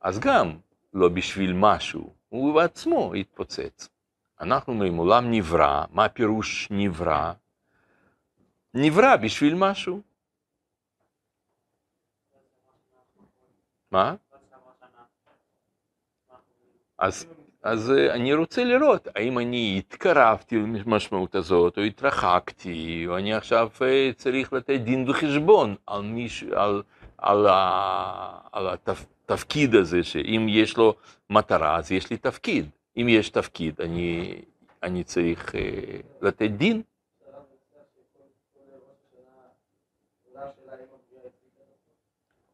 [0.00, 0.56] אז גם
[0.94, 3.88] לא בשביל משהו, הוא בעצמו התפוצץ.
[4.40, 7.32] אנחנו אומרים, עולם נברא, מה פירוש נברא?
[8.74, 10.00] נברא בשביל משהו.
[13.90, 14.14] מה?
[16.98, 17.26] אז
[17.64, 23.68] אז אה, אני רוצה לראות האם אני התקרבתי למשמעות הזאת, או התרחקתי, או אני עכשיו
[23.82, 26.82] אה, צריך לתת דין וחשבון על, מיש, על,
[27.18, 30.94] על, ה, על התפקיד הזה, שאם יש לו
[31.30, 32.70] מטרה, אז יש לי תפקיד.
[32.96, 34.34] אם יש תפקיד, אני,
[34.82, 35.60] אני צריך אה,
[36.22, 36.82] לתת דין.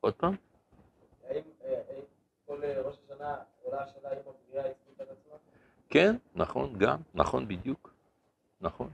[0.00, 0.34] עוד פעם?
[1.28, 1.42] האם
[2.46, 4.72] כל ראש השנה עולה השאלה אם הבריאה?
[5.90, 7.94] כן, נכון, גם, נכון בדיוק,
[8.60, 8.90] נכון.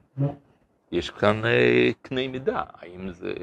[0.92, 3.34] יש כאן אה, קנה מידה, האם זה...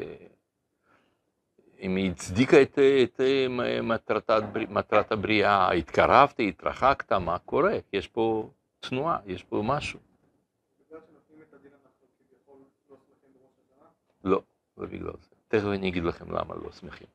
[1.79, 3.47] אם היא הצדיקה את, את אה,
[3.81, 4.29] מטרת,
[4.69, 7.73] מטרת הבריאה, התקרבת, התרחקת, מה קורה?
[7.93, 9.99] יש פה תנועה, יש פה משהו.
[9.99, 12.55] בגלל שנותנים את הדין אנחנו כביכול
[12.89, 13.87] לא שמחים בראש השנה?
[14.23, 14.41] לא,
[14.77, 15.35] לא בגלל זה.
[15.47, 17.07] תכף אני אגיד לכם למה לא שמחים.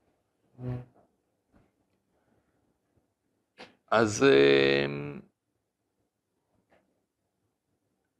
[3.90, 4.86] אז, אה,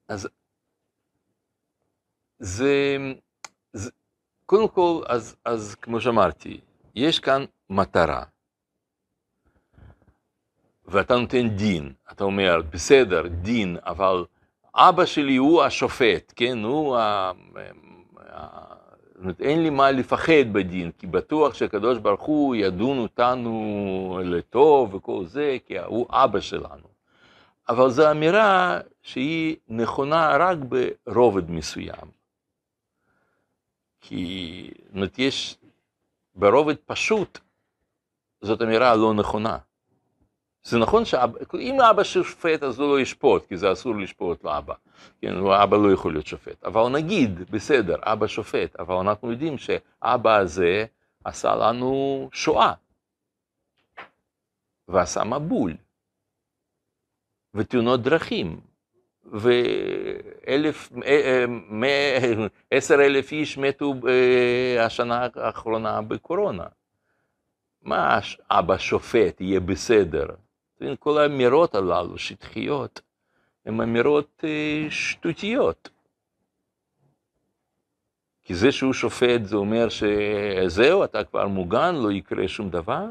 [0.08, 0.28] אז
[2.38, 2.96] זה,
[3.72, 3.90] זה,
[4.46, 6.60] קודם כל, אז, אז כמו שאמרתי,
[6.94, 8.24] יש כאן מטרה,
[10.86, 14.24] ואתה נותן דין, אתה אומר, בסדר, דין, אבל
[14.74, 17.32] אבא שלי הוא השופט, כן, הוא ה...
[19.18, 24.94] זאת אומרת, אין לי מה לפחד בדין, כי בטוח שהקדוש ברוך הוא ידון אותנו לטוב
[24.94, 26.97] וכל זה, כי הוא אבא שלנו.
[27.68, 30.58] אבל זו אמירה שהיא נכונה רק
[31.06, 32.10] ברובד מסוים.
[34.00, 35.56] כי, זאת יש,
[36.34, 37.38] ברובד פשוט,
[38.40, 39.58] זאת אמירה לא נכונה.
[40.62, 44.74] זה נכון שאם אבא שופט אז הוא לא ישפוט, כי זה אסור לשפוט לאבא.
[45.20, 46.64] כן, אבא לא יכול להיות שופט.
[46.64, 50.84] אבל נגיד, בסדר, אבא שופט, אבל אנחנו יודעים שאבא הזה
[51.24, 52.72] עשה לנו שואה,
[54.88, 55.76] ועשה מבול,
[57.58, 58.60] ותאונות דרכים,
[59.32, 61.44] ואלף, אה,
[61.84, 66.66] אה, עשר אלף איש מתו אה, השנה האחרונה בקורונה.
[67.82, 68.18] מה
[68.50, 70.26] אבא שופט יהיה בסדר?
[70.98, 73.00] כל האמירות הללו, שטחיות,
[73.66, 74.44] הן אמירות
[74.90, 75.88] שטותיות.
[78.42, 83.04] כי זה שהוא שופט זה אומר שזהו, אתה כבר מוגן, לא יקרה שום דבר.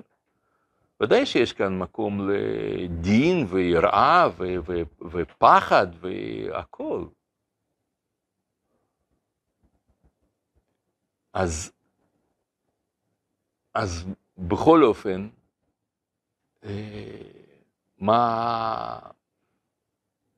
[1.01, 7.09] ודאי שיש כאן מקום לדין ויראה ו- ו- ופחד והכול.
[11.33, 11.71] אז,
[13.73, 14.05] אז
[14.37, 15.29] בכל אופן,
[16.63, 17.21] אה,
[17.97, 18.99] מה,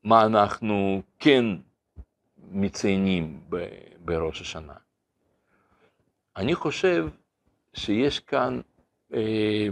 [0.04, 1.46] מה אנחנו כן
[2.38, 4.76] מציינים ב- בראש השנה?
[6.36, 7.08] אני חושב
[7.74, 8.62] שיש כאן
[9.14, 9.68] אה,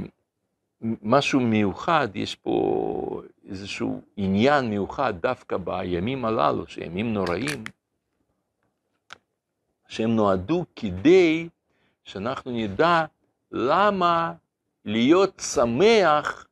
[0.81, 7.63] משהו מיוחד, יש פה איזשהו עניין מיוחד דווקא בימים הללו, שימים נוראים,
[9.87, 11.49] שהם נועדו כדי
[12.03, 13.05] שאנחנו נדע
[13.51, 14.33] למה
[14.85, 16.47] להיות שמח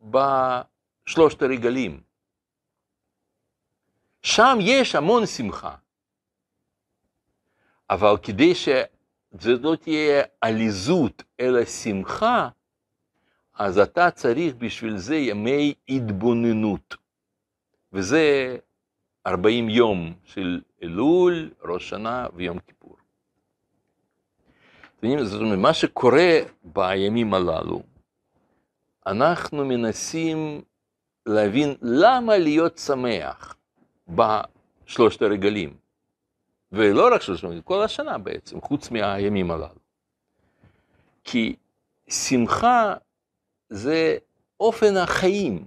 [0.00, 2.00] בשלושת הרגלים.
[4.22, 5.76] שם יש המון שמחה,
[7.90, 12.48] אבל כדי שזה לא תהיה עליזות אלא שמחה,
[13.54, 16.96] אז אתה צריך בשביל זה ימי התבוננות.
[17.92, 18.56] וזה
[19.26, 22.96] 40 יום של אלול, ראש שנה ויום כיפור.
[25.02, 27.82] זאת אומרת, מה שקורה בימים הללו,
[29.06, 30.62] אנחנו מנסים
[31.26, 33.56] להבין למה להיות שמח
[34.08, 35.76] בשלושת הרגלים.
[36.72, 39.84] ולא רק שלושת הרגלים, כל השנה בעצם, חוץ מהימים הללו.
[41.24, 41.56] כי
[42.08, 42.94] שמחה
[43.74, 44.16] זה
[44.60, 45.64] אופן החיים,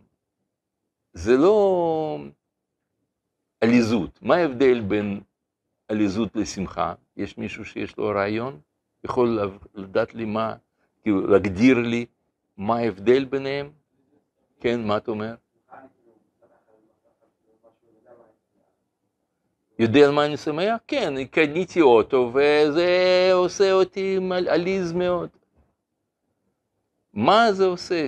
[1.13, 2.17] זה לא
[3.61, 4.19] עליזות.
[4.21, 5.21] מה ההבדל בין
[5.87, 6.93] עליזות לשמחה?
[7.17, 8.59] יש מישהו שיש לו רעיון?
[9.03, 9.39] יכול
[9.75, 10.55] לדעת לי מה,
[11.01, 12.05] כאילו להגדיר לי
[12.57, 13.71] מה ההבדל ביניהם?
[14.59, 15.35] כן, מה אתה אומר?
[19.79, 20.79] יודע על מה אני שמח?
[20.87, 25.29] כן, קניתי אוטו וזה עושה אותי עליז מאוד.
[27.17, 28.07] מה זה עושה?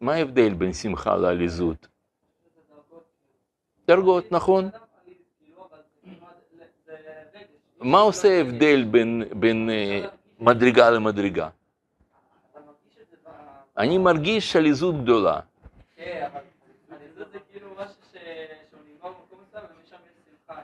[0.00, 1.88] מה ההבדל בין שמחה לעליזות?
[3.86, 4.70] דרגות, נכון.
[7.80, 11.48] מה עושה הבדל בין, בין אה, מדרגה למדרגה?
[13.78, 15.40] אני מרגיש עליזות גדולה.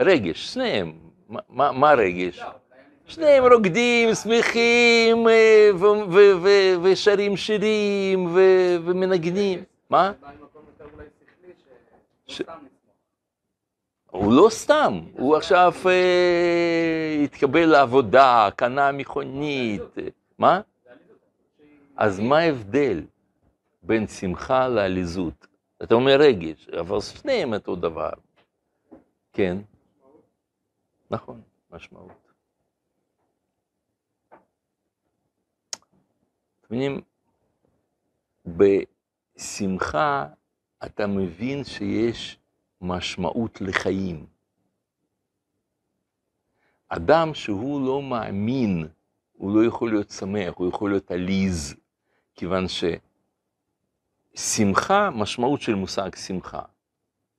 [0.00, 0.92] רגש, שניהם.
[1.28, 2.42] מה, מה, מה רגש?
[3.06, 5.70] שניהם רוקדים, שמחים, אה,
[6.82, 8.28] ושרים שירים,
[8.84, 9.64] ומנגנים.
[9.90, 10.12] מה?
[12.26, 12.42] ש-.
[14.10, 19.82] הוא לא סתם, הוא עכשיו אה, התקבל לעבודה, קנה מכונית.
[20.38, 20.60] מה?
[21.96, 23.04] אז מה ההבדל
[23.82, 25.46] בין שמחה לעליזות?
[25.82, 28.10] אתה אומר רגש, אבל שניהם אותו דבר.
[29.32, 29.58] כן,
[31.10, 31.40] נכון,
[31.70, 32.32] משמעות.
[36.60, 37.00] אתם מבינים,
[39.36, 40.26] בשמחה
[40.84, 42.39] אתה מבין שיש
[42.80, 44.26] משמעות לחיים.
[46.88, 48.88] אדם שהוא לא מאמין,
[49.32, 51.74] הוא לא יכול להיות שמח, הוא יכול להיות עליז,
[52.34, 52.66] כיוון
[54.34, 56.62] ששמחה, משמעות של מושג שמחה.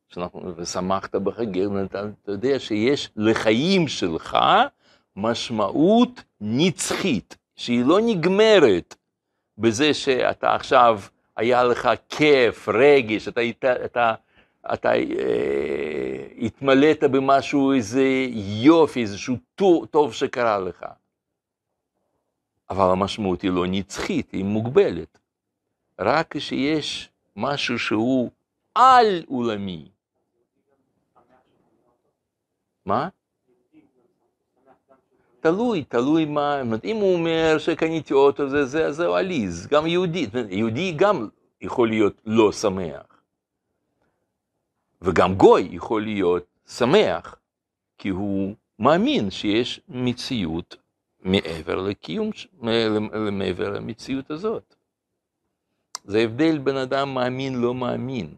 [0.09, 4.37] שאנחנו, ושמחת בחגר, אתה, יודע שיש לחיים שלך
[5.15, 8.95] משמעות נצחית, שהיא לא נגמרת
[9.57, 11.01] בזה שאתה עכשיו,
[11.35, 14.13] היה לך כיף, רגש, אתה, אתה, אתה,
[14.73, 18.03] אתה אה, התמלאת במשהו, איזה
[18.61, 20.85] יופי, איזשהו טוב, טוב שקרה לך.
[22.69, 25.17] אבל המשמעות היא לא נצחית, היא מוגבלת.
[25.99, 28.29] רק כשיש משהו שהוא
[28.75, 29.89] על עולמי.
[32.85, 33.09] מה?
[35.39, 40.91] תלוי, תלוי מה, אם הוא אומר שקניתי אוטו, זה, זה, זה עליז, גם יהודי, יהודי
[40.91, 41.27] גם
[41.61, 43.10] יכול להיות לא שמח.
[45.01, 47.35] וגם גוי יכול להיות שמח,
[47.97, 50.75] כי הוא מאמין שיש מציאות
[51.19, 52.29] מעבר לקיום,
[53.31, 54.75] מעבר למציאות הזאת.
[56.05, 58.35] זה הבדל בין אדם מאמין לא מאמין.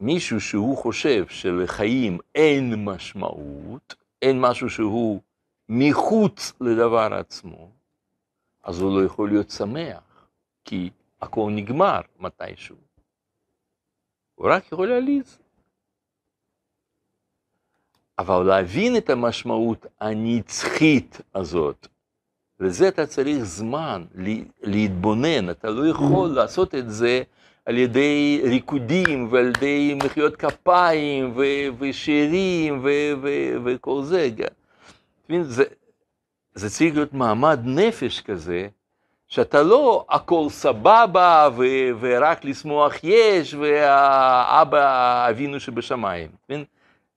[0.00, 5.20] מישהו שהוא חושב שלחיים אין משמעות, אין משהו שהוא
[5.68, 7.70] מחוץ לדבר עצמו,
[8.64, 10.26] אז הוא לא יכול להיות שמח,
[10.64, 10.90] כי
[11.20, 12.91] הכל נגמר מתישהו.
[14.34, 15.38] הוא רק יכול להעליז.
[18.18, 21.86] אבל להבין את המשמעות הנצחית הזאת,
[22.60, 24.04] לזה אתה צריך זמן
[24.62, 27.22] להתבונן, אתה לא יכול לעשות את זה
[27.66, 34.30] על ידי ריקודים ועל ידי מחיאות כפיים ו- ושירים ו- ו- וכל זה.
[35.42, 35.64] זה,
[36.54, 38.68] זה צריך להיות מעמד נפש כזה,
[39.32, 46.30] שאתה לא הכל סבבה ו- ורק לשמוח יש והאבא אבינו שבשמיים.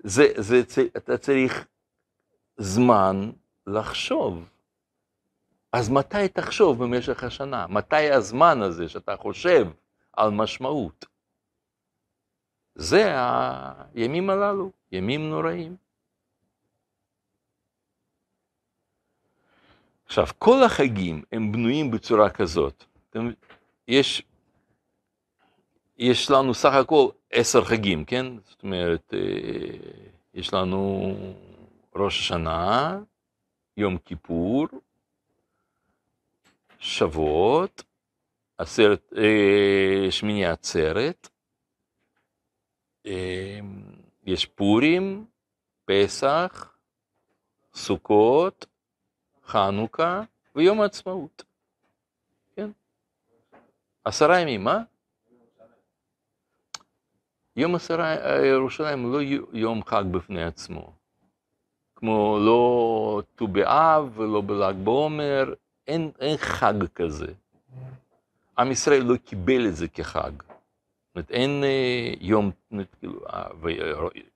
[0.03, 0.61] זה, זה,
[0.97, 1.65] אתה צריך
[2.57, 3.31] זמן
[3.67, 4.49] לחשוב.
[5.73, 7.67] אז מתי תחשוב במשך השנה?
[7.69, 9.67] מתי הזמן הזה שאתה חושב
[10.13, 11.05] על משמעות?
[12.75, 13.15] זה
[13.93, 15.75] הימים הללו, ימים נוראים.
[20.05, 22.83] עכשיו, כל החגים הם בנויים בצורה כזאת.
[23.87, 24.23] יש,
[25.97, 28.25] יש לנו סך הכל עשר חגים, כן?
[28.49, 29.77] זאת אומרת, אה,
[30.33, 31.13] יש לנו
[31.95, 32.99] ראש השנה,
[33.77, 34.67] יום כיפור,
[36.79, 37.83] שבועות,
[38.57, 41.29] עשרת, אה, שמיני עצרת,
[43.05, 43.59] אה,
[44.25, 45.25] יש פורים,
[45.85, 46.77] פסח,
[47.75, 48.65] סוכות,
[49.45, 50.21] חנוכה
[50.55, 51.43] ויום העצמאות.
[52.55, 52.69] כן?
[54.03, 54.83] עשרה ימים, מה?
[57.55, 58.15] יום עשרה
[58.45, 59.19] ירושלים לא
[59.53, 60.93] יום חג בפני עצמו.
[61.95, 65.53] כמו לא ט"ו באב ולא בל"ג בעומר,
[65.87, 67.33] אין, אין חג כזה.
[68.57, 70.31] עם ישראל לא קיבל את זה כחג.
[70.41, 72.51] זאת אומרת, אין אה, יום,
[72.99, 73.47] כאילו, אה,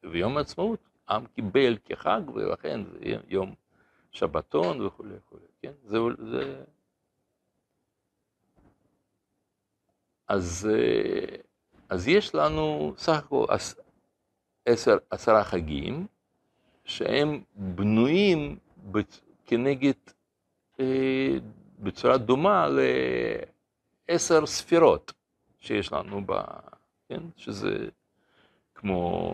[0.04, 0.80] ויום העצמאות,
[1.10, 3.56] עם קיבל כחג, ולכן זה יום
[4.12, 5.72] שבתון וכולי וכולי, כן?
[5.84, 5.98] זה,
[6.32, 6.64] זה...
[10.28, 11.36] אז, אה,
[11.90, 13.74] אז יש לנו סך הכל עש,
[14.66, 16.08] עשר, עשרה חגים,
[16.84, 18.58] שהם בנויים
[18.92, 19.94] בצ- כנגד,
[20.80, 21.38] אה,
[21.80, 22.68] בצורה דומה
[24.10, 25.14] לעשר ספירות
[25.60, 26.34] שיש לנו, ב,
[27.10, 27.24] כן?
[27.38, 27.90] שזה
[28.76, 29.34] כמו,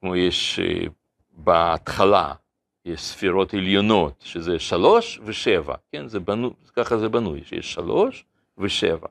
[0.00, 0.86] כמו יש אה,
[1.32, 2.34] בהתחלה,
[2.86, 6.08] יש ספירות עליונות, שזה שלוש ושבע, כן?
[6.08, 8.24] זה בנו, ככה זה בנוי, שיש שלוש
[8.58, 9.08] ושבע.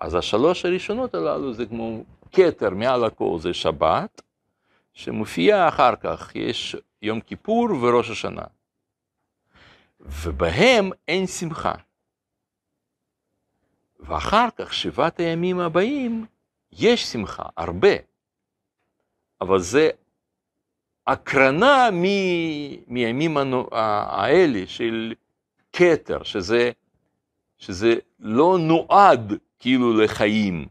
[0.00, 4.22] אז השלוש הראשונות הללו זה כמו כתר מעל הכל, זה שבת,
[4.92, 8.44] שמופיע אחר כך, יש יום כיפור וראש השנה.
[10.00, 11.74] ובהם אין שמחה.
[14.00, 16.26] ואחר כך, שבעת הימים הבאים,
[16.72, 17.96] יש שמחה, הרבה.
[19.40, 19.90] אבל זה
[21.06, 22.04] הקרנה מ...
[22.86, 25.12] מימים הנו- האלה של
[25.72, 26.70] כתר, שזה,
[27.58, 30.66] שזה לא נועד כאילו לחיים,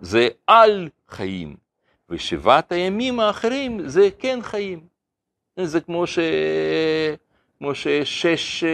[0.00, 1.56] זה על חיים.
[2.10, 4.86] ושבעת הימים האחרים זה כן חיים.
[5.60, 6.18] זה כמו, ש...
[7.58, 8.68] כמו ששש אה,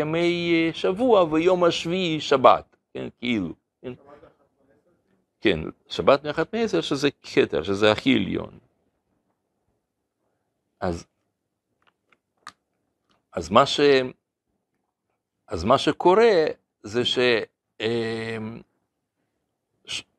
[0.00, 3.52] ימי אה, שבוע ויום השביעי שבת, כן, כאילו.
[3.82, 3.92] כן,
[5.40, 8.58] כן שבת מאחת מעשר שזה כתר, שזה הכי עליון.
[10.82, 11.06] אז,
[13.32, 13.80] אז, מה ש,
[15.48, 16.46] אז מה שקורה
[16.82, 17.02] זה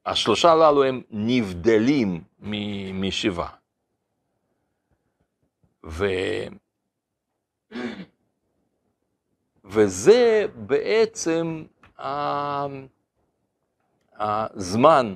[0.06, 3.56] שהשלושה הללו הם נבדלים מ- משבעה.
[5.86, 6.06] ו...
[9.64, 11.64] וזה בעצם
[14.20, 15.16] הזמן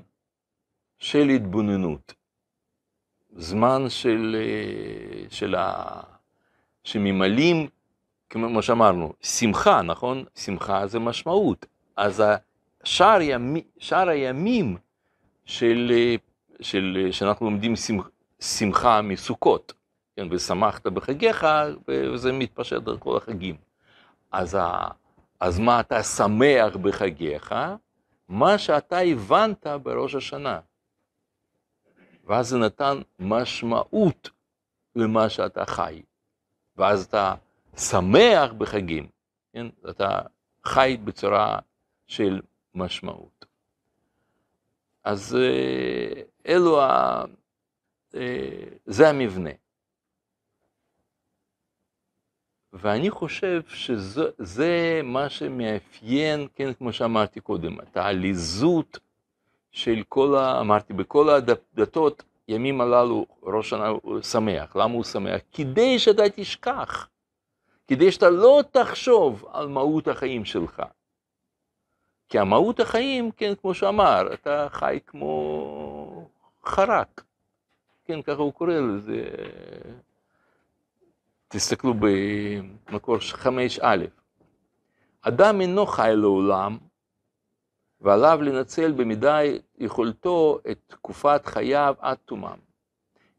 [0.99, 2.13] של התבוננות,
[3.37, 5.99] זמן של, אה, של ה...
[6.83, 7.67] שממלאים,
[8.29, 10.23] כמו שאמרנו, שמחה, נכון?
[10.35, 11.65] שמחה זה משמעות.
[11.97, 12.23] אז
[12.83, 14.77] שאר, ימי, שאר הימים
[15.45, 16.15] של, אה,
[16.61, 18.09] של, שאנחנו לומדים שמח,
[18.39, 19.73] שמחה מסוכות,
[20.15, 21.47] כן, ושמחת בחגיך,
[21.87, 23.55] וזה מתפשט על כל החגים.
[24.31, 24.87] אז, ה,
[25.39, 27.55] אז מה אתה שמח בחגיך?
[28.29, 30.59] מה שאתה הבנת בראש השנה.
[32.27, 34.29] ואז זה נתן משמעות
[34.95, 36.01] למה שאתה חי.
[36.77, 37.35] ואז אתה
[37.77, 39.07] שמח בחגים,
[39.53, 39.67] כן?
[39.89, 40.19] אתה
[40.65, 41.59] חי בצורה
[42.07, 42.41] של
[42.75, 43.45] משמעות.
[45.03, 47.23] אז אה, אלו, ה...
[48.15, 49.49] אה, זה המבנה.
[52.73, 58.99] ואני חושב שזה מה שמאפיין, כן, כמו שאמרתי קודם, את העליזות
[59.77, 60.59] של כל ה...
[60.59, 64.75] אמרתי, בכל הדתות, ימים הללו ראש הוא שמח.
[64.75, 65.41] למה הוא שמח?
[65.53, 67.07] כדי שאתה תשכח.
[67.87, 70.81] כדי שאתה לא תחשוב על מהות החיים שלך.
[72.29, 76.29] כי המהות החיים, כן, כמו שאמר, אתה חי כמו
[76.65, 77.23] חרק.
[78.05, 79.23] כן, ככה הוא קורא לזה.
[81.47, 83.85] תסתכלו במקור 5א.
[85.21, 86.77] אדם אינו חי לעולם,
[88.01, 89.39] ועליו לנצל במידה
[89.77, 92.57] יכולתו את תקופת חייו עד תומם.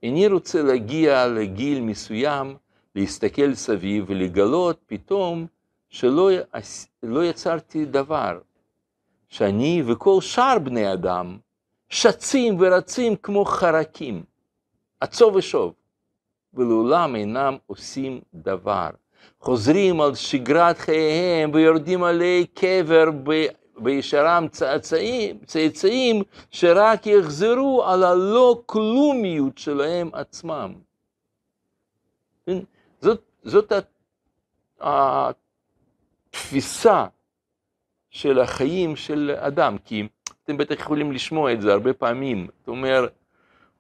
[0.02, 2.56] איני רוצה להגיע לגיל מסוים,
[2.94, 5.46] להסתכל סביב ולגלות פתאום
[5.88, 6.30] שלא
[7.02, 8.38] לא יצרתי דבר,
[9.28, 11.38] שאני וכל שאר בני אדם
[11.88, 14.22] שצים ורצים כמו חרקים,
[15.00, 15.74] עצוב ושוב,
[16.54, 18.90] ולעולם אינם עושים דבר.
[19.40, 23.11] חוזרים על שגרת חייהם ויורדים עלי קבר
[23.79, 30.74] בישרם צאצאים, צאצאים שרק יחזרו על הלא כלומיות שלהם עצמם.
[33.01, 33.72] זאת, זאת
[36.31, 37.07] התפיסה
[38.11, 40.09] של החיים של אדם, כי
[40.45, 42.49] אתם בטח יכולים לשמוע את זה הרבה פעמים.
[42.62, 43.07] אתה אומר,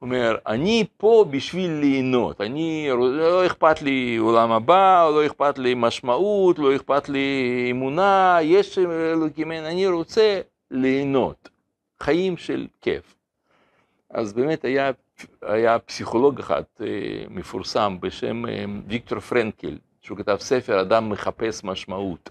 [0.02, 6.58] אומר, אני פה בשביל ליהנות, אני, לא אכפת לי עולם הבא, לא אכפת לי משמעות,
[6.58, 10.40] לא אכפת לי אמונה, יש אלוקים, אני רוצה
[10.70, 11.48] ליהנות,
[12.00, 13.14] חיים של כיף.
[14.10, 14.90] אז באמת היה,
[15.42, 16.62] היה פסיכולוג אחד
[17.30, 18.42] מפורסם בשם
[18.86, 22.30] ויקטור פרנקל, שהוא כתב ספר אדם מחפש משמעות.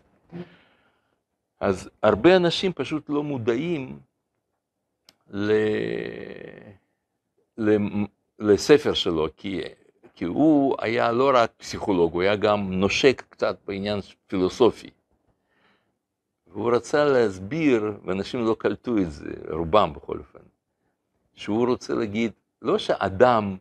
[1.59, 3.99] אז הרבה אנשים פשוט לא מודעים
[5.29, 5.51] ל...
[8.39, 9.61] לספר שלו, כי,
[10.15, 14.89] כי הוא היה לא רק פסיכולוג, הוא היה גם נושק קצת בעניין פילוסופי.
[16.47, 20.39] והוא רצה להסביר, ואנשים לא קלטו את זה, רובם בכל אופן,
[21.33, 22.31] שהוא רוצה להגיד,
[22.61, 23.57] לא שאדם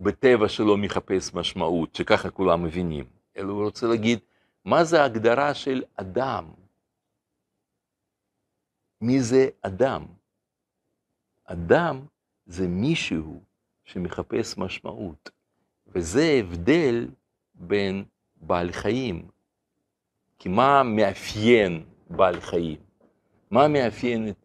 [0.00, 3.04] בטבע שלו מחפש משמעות, שככה כולם מבינים,
[3.36, 4.18] אלא הוא רוצה להגיד,
[4.64, 6.44] מה זה ההגדרה של אדם?
[9.00, 10.06] מי זה אדם?
[11.44, 12.00] אדם
[12.52, 13.42] זה מישהו
[13.84, 15.30] שמחפש משמעות,
[15.86, 17.08] וזה הבדל
[17.54, 18.04] בין
[18.36, 19.28] בעל חיים.
[20.38, 22.80] כי מה מאפיין בעל חיים?
[23.50, 24.36] מה מאפיין את...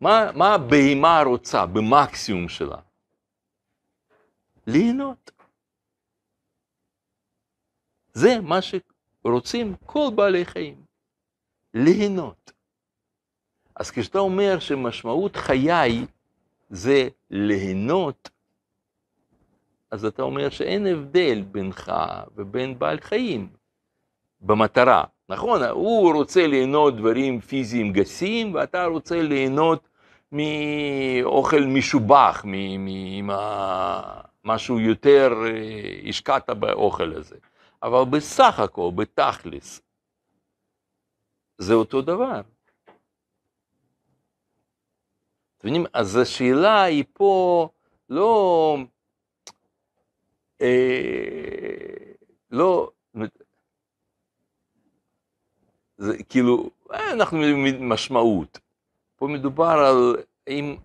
[0.00, 2.80] מה, מה הבהמה רוצה במקסימום שלה?
[4.66, 5.30] ליהנות.
[8.12, 10.84] זה מה שרוצים כל בעלי חיים,
[11.74, 12.52] ליהנות.
[13.74, 16.06] אז כשאתה אומר שמשמעות חיי
[16.70, 18.30] זה ליהנות,
[19.90, 21.92] אז אתה אומר שאין הבדל בינך
[22.36, 23.48] ובין בעל חיים
[24.40, 25.04] במטרה.
[25.28, 29.88] נכון, הוא רוצה ליהנות דברים פיזיים גסים, ואתה רוצה ליהנות
[30.32, 32.44] מאוכל משובח,
[34.44, 37.36] ממשהו יותר, אה, השקעת באוכל הזה.
[37.82, 39.80] אבל בסך הכל, בתכלס,
[41.58, 42.40] זה אותו דבר.
[45.58, 45.86] אתם מבינים?
[45.92, 47.68] אז השאלה היא פה
[48.08, 48.76] לא,
[50.60, 52.12] אה,
[52.50, 52.90] לא,
[55.98, 58.58] זה כאילו, אה, אנחנו מבינים משמעות.
[59.16, 60.16] פה מדובר על
[60.48, 60.76] אם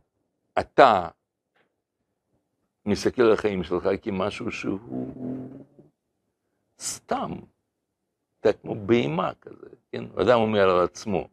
[0.60, 1.08] אתה
[2.86, 5.50] מסתכל על החיים שלך כמשהו שהוא
[6.80, 7.32] סתם,
[8.40, 10.04] אתה כמו בהמה כזה, כן?
[10.22, 11.28] אדם אומר על עצמו.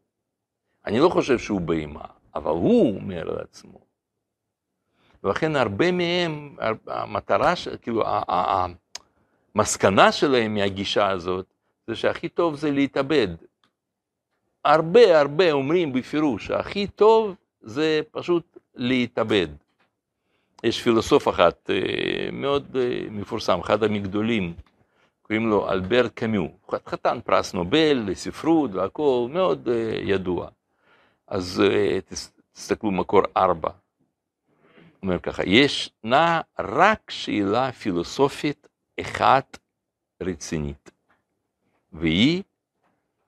[0.86, 3.78] אני לא חושב שהוא בהמה, אבל הוא אומר על עצמו.
[5.24, 6.56] ולכן הרבה מהם,
[6.86, 8.04] המטרה, כאילו,
[9.54, 11.46] המסקנה שלהם מהגישה הזאת,
[11.86, 13.28] זה שהכי טוב זה להתאבד.
[14.64, 19.48] הרבה הרבה אומרים בפירוש שהכי טוב זה פשוט להתאבד.
[20.64, 24.54] יש פילוסוף אחת אה, מאוד אה, מפורסם, אחד המגדולים,
[25.22, 26.46] קוראים לו אלבר קמיו,
[26.86, 30.48] חתן פרס נובל לספרות והכל, מאוד אה, ידוע.
[31.28, 31.62] אז
[32.52, 33.70] תסתכלו מקור ארבע.
[35.02, 38.68] אומר ככה, ישנה רק שאלה פילוסופית
[39.00, 39.58] אחת
[40.22, 40.90] רצינית,
[41.92, 42.42] והיא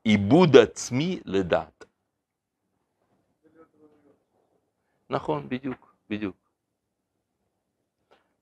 [0.04, 1.84] עיבוד עצמי לדת.
[5.10, 6.36] נכון, בדיוק, בדיוק.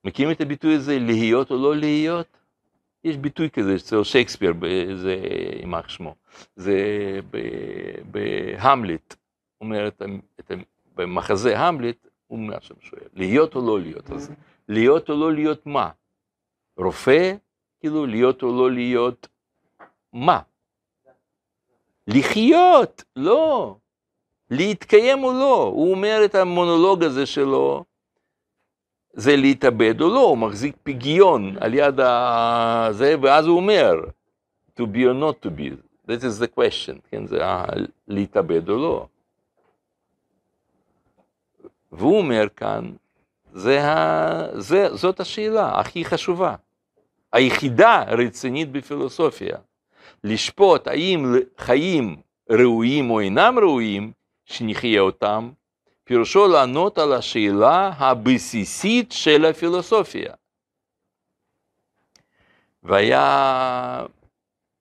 [0.05, 2.27] מכירים את הביטוי הזה, להיות או לא להיות?
[3.05, 4.55] יש ביטוי כזה אצל שייקספיר,
[4.95, 5.17] זה,
[5.61, 6.15] יימח שמו,
[6.57, 6.77] זה
[8.11, 9.17] בהמלט,
[9.61, 10.03] אומר את,
[10.41, 10.51] את,
[10.95, 14.33] במחזה המלט, הוא שם שואל, להיות או לא להיות, אז
[14.69, 15.91] להיות או לא להיות מה?
[16.77, 17.35] רופא?
[17.81, 19.29] כאילו, להיות או לא להיות
[20.13, 20.41] מה?
[22.07, 23.77] לחיות, לא.
[24.51, 25.63] להתקיים או לא.
[25.63, 27.85] הוא אומר את המונולוג הזה שלו,
[29.13, 33.95] זה להתאבד או לא, הוא מחזיק פיגיון על יד הזה, ואז הוא אומר,
[34.81, 35.71] to be or not to be,
[36.07, 37.39] that is the question, כן, זה
[38.09, 39.07] להתאבד או לא.
[41.93, 42.93] והוא אומר כאן,
[43.53, 44.61] זה ה...
[44.61, 46.55] זה, זאת השאלה הכי חשובה,
[47.33, 49.57] היחידה רצינית בפילוסופיה.
[50.25, 52.17] לשפוט האם חיים
[52.51, 54.13] ראויים או אינם ראויים,
[54.45, 55.51] שנחיה אותם,
[56.05, 60.35] פירושו לענות על השאלה הבסיסית של הפילוסופיה.
[62.83, 64.07] והיה,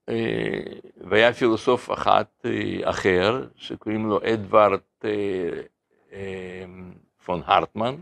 [0.10, 0.64] אה,
[0.98, 5.62] והיה פילוסוף אחד אה, אחר, שקוראים לו אדוארד אה,
[7.26, 7.96] פון הרטמן,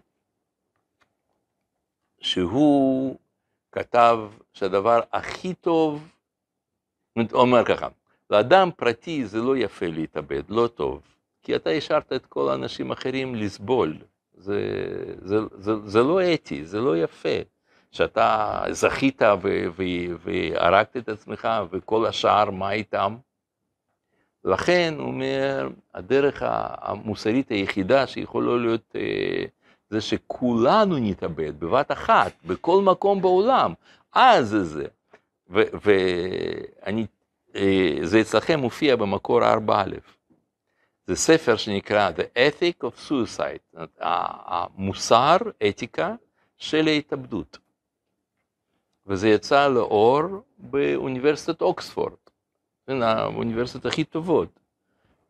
[2.19, 3.17] שהוא
[3.71, 4.19] כתב
[4.53, 6.07] שהדבר הכי טוב
[7.13, 7.87] הוא אומר ככה,
[8.29, 11.01] לאדם פרטי זה לא יפה להתאבד, לא טוב,
[11.43, 13.97] כי אתה השארת את כל האנשים האחרים לסבול.
[14.33, 14.59] זה,
[15.21, 17.39] זה, זה, זה לא אתי, זה לא יפה.
[17.95, 19.21] שאתה זכית
[20.23, 23.15] והרגת את עצמך וכל השאר, מה איתם?
[24.45, 29.45] לכן, הוא אומר, הדרך המוסרית היחידה שיכולה להיות אה,
[29.89, 33.73] זה שכולנו נתאבד בבת אחת, בכל מקום בעולם,
[34.13, 34.85] אז זה זה.
[35.49, 37.05] ואני,
[37.55, 39.71] אה, זה אצלכם מופיע במקור 4א.
[41.07, 45.37] זה ספר שנקרא The Ethic of Suicide, המוסר,
[45.69, 46.15] אתיקה
[46.57, 47.57] של ההתאבדות.
[49.07, 50.23] וזה יצא לאור
[50.57, 52.13] באוניברסיטת אוקספורד,
[52.87, 54.59] האוניברסיטות הכי טובות.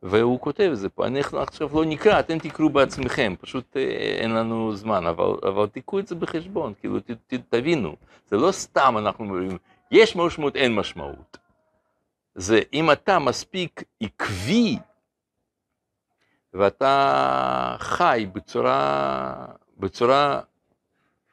[0.02, 3.82] והוא כותב את זה פה, אנחנו עכשיו לא נקרא, אתם תקראו בעצמכם, פשוט אה,
[4.20, 7.96] אין לנו זמן, אבל, אבל תיקחו את זה בחשבון, כאילו ת, ת, תבינו,
[8.26, 9.58] זה לא סתם אנחנו אומרים,
[9.90, 11.38] יש משמעות, אין משמעות.
[12.34, 14.78] זה אם אתה מספיק עקבי
[16.54, 19.46] ואתה חי בצורה,
[19.76, 20.40] בצורה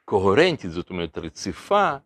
[0.04, 1.96] קוהרנטית, זאת אומרת רציפה,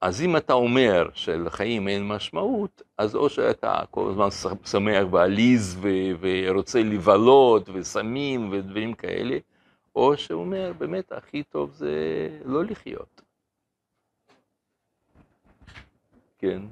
[0.00, 4.28] אז אם אתה אומר שלחיים אין משמעות, אז או שאתה כל הזמן
[4.64, 5.78] שמח ועליז
[6.20, 9.38] ורוצה לבלות וסמים ודברים כאלה,
[9.94, 11.92] או שאומר באמת הכי טוב זה
[12.44, 13.22] לא לחיות.
[16.38, 16.62] כן.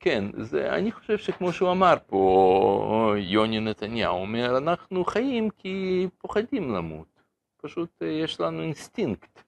[0.00, 6.74] כן, זה, אני חושב שכמו שהוא אמר פה, יוני נתניהו אומר, אנחנו חיים כי פוחדים
[6.74, 7.22] למות.
[7.56, 9.42] פשוט אה, יש לנו אינסטינקט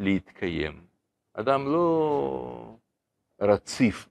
[0.00, 0.86] להתקיים.
[1.32, 2.76] אדם לא
[3.40, 4.08] רציף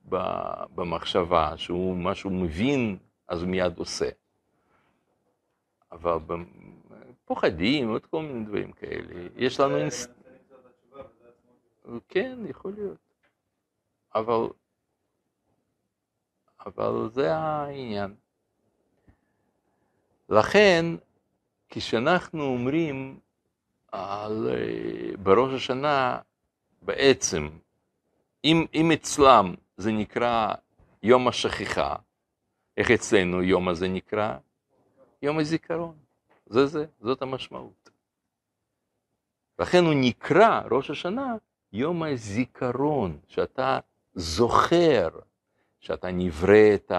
[0.75, 4.09] במחשבה, שהוא משהו מבין, אז הוא מיד עושה.
[5.91, 6.17] אבל
[7.25, 9.27] פוחדים, עוד כל מיני דברים כאלה.
[9.35, 10.19] יש לנו אינסטינקט.
[12.07, 12.97] כן, יכול להיות.
[14.15, 14.47] אבל,
[16.65, 18.15] אבל זה העניין.
[20.29, 20.85] לכן,
[21.69, 23.19] כשאנחנו אומרים
[23.91, 26.19] על, אה, בראש השנה,
[26.81, 27.49] בעצם,
[28.43, 30.53] אם, אם אצלם זה נקרא
[31.03, 31.95] יום השכיחה,
[32.77, 34.37] איך אצלנו יום הזה נקרא?
[35.21, 35.95] יום הזיכרון.
[36.45, 37.89] זה זה, זאת המשמעות.
[39.59, 41.35] לכן הוא נקרא, ראש השנה,
[41.73, 43.79] יום הזיכרון, שאתה
[44.13, 45.09] זוכר,
[45.79, 46.91] שאתה נבראת,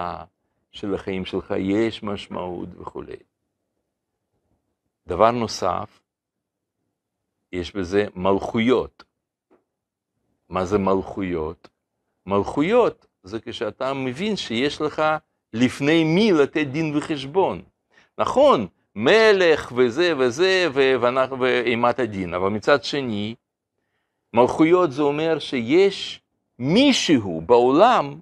[0.73, 3.17] שלחיים שלך יש משמעות וכולי.
[5.07, 6.01] דבר נוסף,
[7.53, 9.05] יש בזה מלכויות.
[10.49, 11.69] מה זה מלכויות?
[12.27, 15.03] מלכויות זה כשאתה מבין שיש לך
[15.53, 17.63] לפני מי לתת דין וחשבון.
[18.19, 20.69] נכון, מלך וזה וזה
[21.41, 23.35] ואימת הדין, אבל מצד שני,
[24.35, 26.21] מלכויות זה אומר שיש
[26.59, 28.21] מישהו בעולם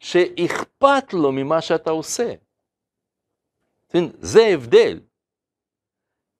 [0.00, 2.34] שאכפת לו ממה שאתה עושה.
[4.20, 5.00] זה הבדל.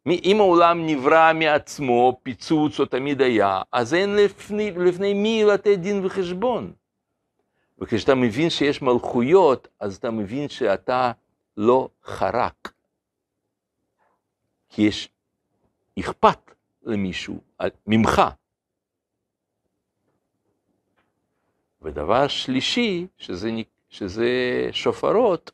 [0.06, 6.06] אם העולם נברא מעצמו, פיצוץ או תמיד היה, אז אין לפני, לפני מי לתת דין
[6.06, 6.72] וחשבון.
[7.78, 11.12] וכשאתה מבין שיש מלכויות, אז אתה מבין שאתה
[11.56, 12.72] לא חרק.
[14.68, 15.08] כי יש
[15.98, 17.40] אכפת למישהו
[17.86, 18.22] ממך.
[21.82, 23.50] ודבר שלישי, שזה,
[23.88, 24.28] שזה
[24.72, 25.50] שופרות,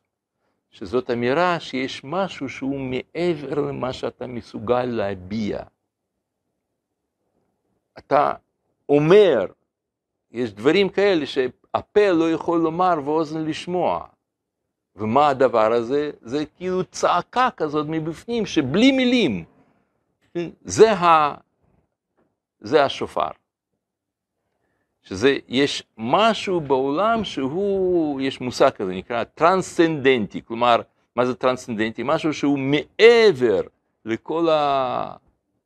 [0.76, 5.62] שזאת אמירה שיש משהו שהוא מעבר למה שאתה מסוגל להביע.
[7.98, 8.32] אתה
[8.88, 9.46] אומר,
[10.30, 14.06] יש דברים כאלה שהפה לא יכול לומר ואוזן לשמוע.
[14.96, 16.10] ומה הדבר הזה?
[16.20, 19.44] זה כאילו צעקה כזאת מבפנים, שבלי מילים.
[20.64, 21.34] זה, ה...
[22.60, 23.30] זה השופר.
[25.08, 30.80] שזה, יש משהו בעולם שהוא, יש מושג כזה, נקרא טרנסצנדנטי, כלומר,
[31.16, 32.02] מה זה טרנסצנדנטי?
[32.04, 33.60] משהו שהוא מעבר
[34.04, 35.16] לכל, ה...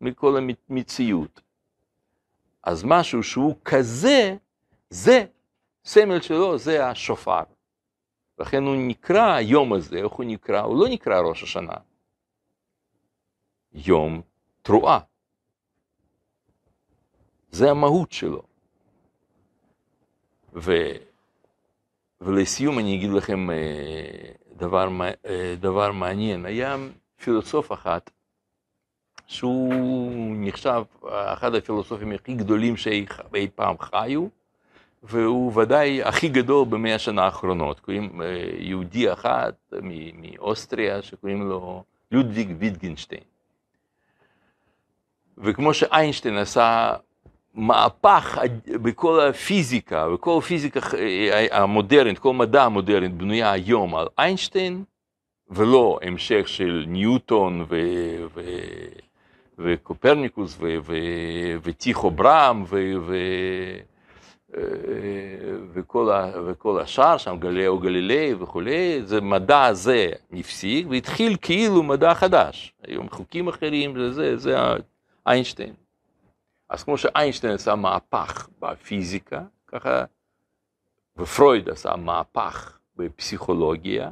[0.01, 1.41] לכל המציאות.
[2.63, 4.37] אז משהו שהוא כזה,
[4.91, 5.25] זה,
[5.85, 7.43] סמל שלו זה השופר.
[8.39, 10.61] לכן הוא נקרא, היום הזה, איך הוא נקרא?
[10.61, 11.75] הוא לא נקרא ראש השנה.
[13.73, 14.23] יום
[14.63, 14.99] תרועה.
[17.51, 18.50] זה המהות שלו.
[20.55, 20.73] ו,
[22.21, 23.57] ולסיום אני אגיד לכם אה,
[24.57, 24.89] דבר,
[25.27, 26.47] אה, דבר מעניין.
[26.47, 26.77] היה
[27.17, 28.11] פילוסוף אחת,
[29.27, 33.07] שהוא נחשב אחד הפילוסופים הכי גדולים שאי
[33.55, 34.27] פעם חיו,
[35.03, 37.81] והוא ודאי הכי גדול במאה השנה האחרונות.
[37.81, 38.27] קוראים אה,
[38.59, 39.53] יהודי אחד
[40.15, 43.23] מאוסטריה שקוראים לו לודוויג ויטגנשטיין.
[45.39, 46.95] וכמו שאיינשטיין עשה
[47.55, 50.81] מהפך בכל הפיזיקה, וכל הפיזיקה
[51.51, 54.85] המודרנית, כל מדע המודרני בנויה היום על איינשטיין,
[55.51, 57.77] ולא המשך של ניוטון ו...
[58.35, 58.41] ו...
[59.59, 60.77] וקופרניקוס ו...
[60.83, 60.95] ו...
[61.63, 62.93] וטיכו ברם ו...
[63.07, 63.17] ו...
[65.73, 66.31] וכל, ה...
[66.47, 72.73] וכל השאר שם, גלילאו גלילי וכולי, זה מדע הזה נפסיק והתחיל כאילו מדע חדש.
[72.87, 74.57] היום חוקים אחרים, זה, זה, זה
[75.27, 75.80] איינשטיין.
[76.71, 80.05] אז כמו שאיינשטיין עשה מהפך בפיזיקה, ככה,
[81.17, 84.11] ופרויד עשה מהפך בפסיכולוגיה,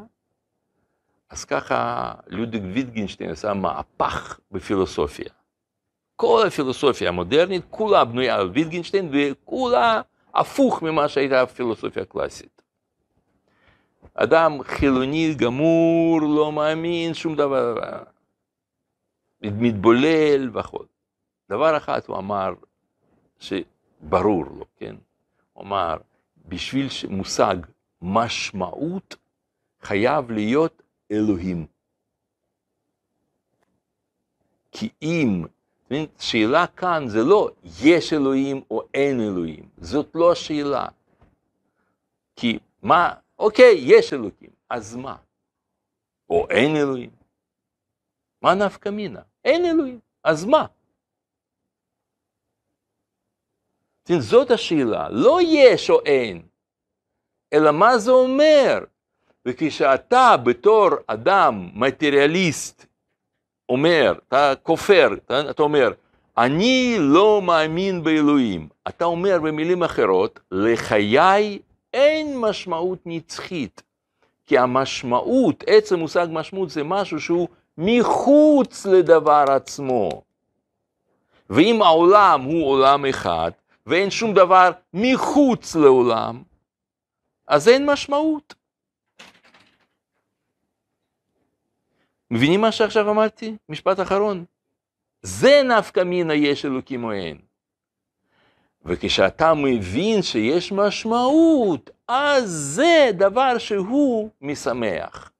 [1.30, 5.30] אז ככה לודוויג ויטגנשטיין עשה מהפך בפילוסופיה.
[6.16, 10.00] כל הפילוסופיה המודרנית, כולה בנויה על ויטגנשטיין, וכולה
[10.34, 12.62] הפוך ממה שהייתה הפילוסופיה הקלאסית.
[14.14, 17.74] אדם חילוני גמור, לא מאמין, שום דבר,
[19.42, 20.97] מתבולל וכו'.
[21.48, 22.54] דבר אחד הוא אמר
[23.38, 24.96] שברור לו, כן?
[25.52, 25.96] הוא אמר,
[26.48, 27.56] בשביל מושג
[28.02, 29.16] משמעות
[29.80, 31.66] חייב להיות אלוהים.
[34.72, 35.44] כי אם,
[36.18, 37.50] שאלה כאן זה לא
[37.82, 40.86] יש אלוהים או אין אלוהים, זאת לא השאלה.
[42.36, 45.16] כי מה, אוקיי, יש אלוהים, אז מה?
[46.30, 47.10] או אין אלוהים?
[48.42, 49.20] מה נפקא מינה?
[49.44, 50.66] אין אלוהים, אז מה?
[54.18, 56.42] זאת השאלה, לא יש או אין,
[57.52, 58.78] אלא מה זה אומר.
[59.46, 62.86] וכשאתה בתור אדם מטריאליסט
[63.68, 65.92] אומר, אתה כופר, אתה, אתה אומר,
[66.38, 68.68] אני לא מאמין באלוהים.
[68.88, 71.58] אתה אומר במילים אחרות, לחיי
[71.94, 73.82] אין משמעות נצחית.
[74.46, 77.48] כי המשמעות, עצם מושג משמעות זה משהו שהוא
[77.78, 80.22] מחוץ לדבר עצמו.
[81.50, 83.50] ואם העולם הוא עולם אחד,
[83.88, 86.42] ואין שום דבר מחוץ לעולם,
[87.46, 88.54] אז אין משמעות.
[92.30, 93.56] מבינים מה שעכשיו אמרתי?
[93.68, 94.44] משפט אחרון.
[95.22, 97.38] זה נפקא מינה יש אלוקים או אין.
[98.84, 105.30] וכשאתה מבין שיש משמעות, אז זה דבר שהוא משמח.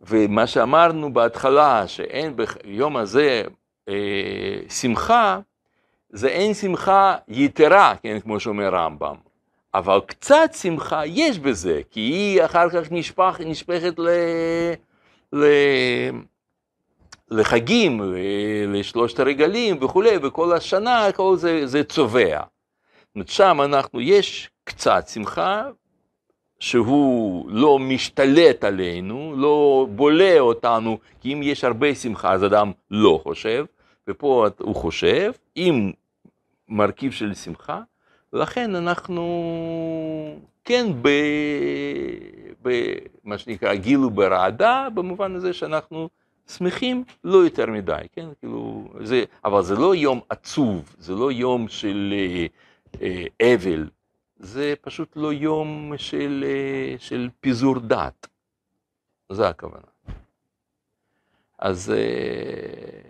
[0.00, 3.42] ומה שאמרנו בהתחלה, שאין ביום הזה
[3.88, 5.40] אה, שמחה,
[6.12, 9.14] זה אין שמחה יתרה, כן, כמו שאומר רמב"ם.
[9.74, 14.08] אבל קצת שמחה יש בזה, כי היא אחר כך נשפח, נשפכת ל,
[15.32, 15.44] ל,
[17.30, 18.14] לחגים,
[18.68, 22.40] לשלושת הרגלים וכולי, וכל השנה, כל זה, זה צובע.
[22.40, 25.68] זאת אומרת, שם אנחנו, יש קצת שמחה,
[26.60, 33.20] שהוא לא משתלט עלינו, לא בולע אותנו, כי אם יש הרבה שמחה אז אדם לא
[33.22, 33.64] חושב,
[34.08, 35.92] ופה הוא חושב, עם
[36.70, 37.80] מרכיב של שמחה,
[38.32, 39.24] ולכן אנחנו
[40.64, 40.86] כן
[42.62, 46.08] במה שנקרא גיל וברעדה, במובן הזה שאנחנו
[46.48, 48.28] שמחים לא יותר מדי, כן?
[48.40, 52.46] כאילו, זה, אבל זה לא יום עצוב, זה לא יום של אה,
[53.02, 53.88] אה, אבל,
[54.36, 58.26] זה פשוט לא יום של, אה, של פיזור דת.
[59.32, 59.86] זה הכוונה.
[61.58, 63.09] אז, אה,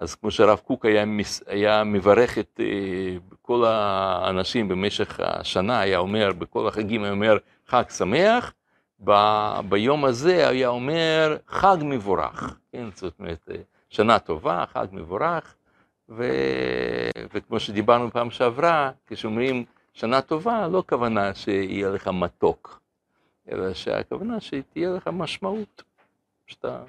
[0.00, 1.04] אז כמו שהרב קוק היה,
[1.46, 7.82] היה מברך את אה, כל האנשים במשך השנה, היה אומר, בכל החגים היה אומר חג
[7.88, 8.52] שמח,
[9.04, 9.12] ב,
[9.68, 13.48] ביום הזה היה אומר חג מבורך, כן, זאת אומרת,
[13.88, 15.54] שנה טובה, חג מבורך,
[16.08, 16.28] ו,
[17.34, 22.80] וכמו שדיברנו פעם שעברה, כשאומרים שנה טובה, לא כוונה שיהיה לך מתוק,
[23.52, 25.82] אלא שהכוונה שתהיה לך משמעות,
[26.46, 26.82] שאתה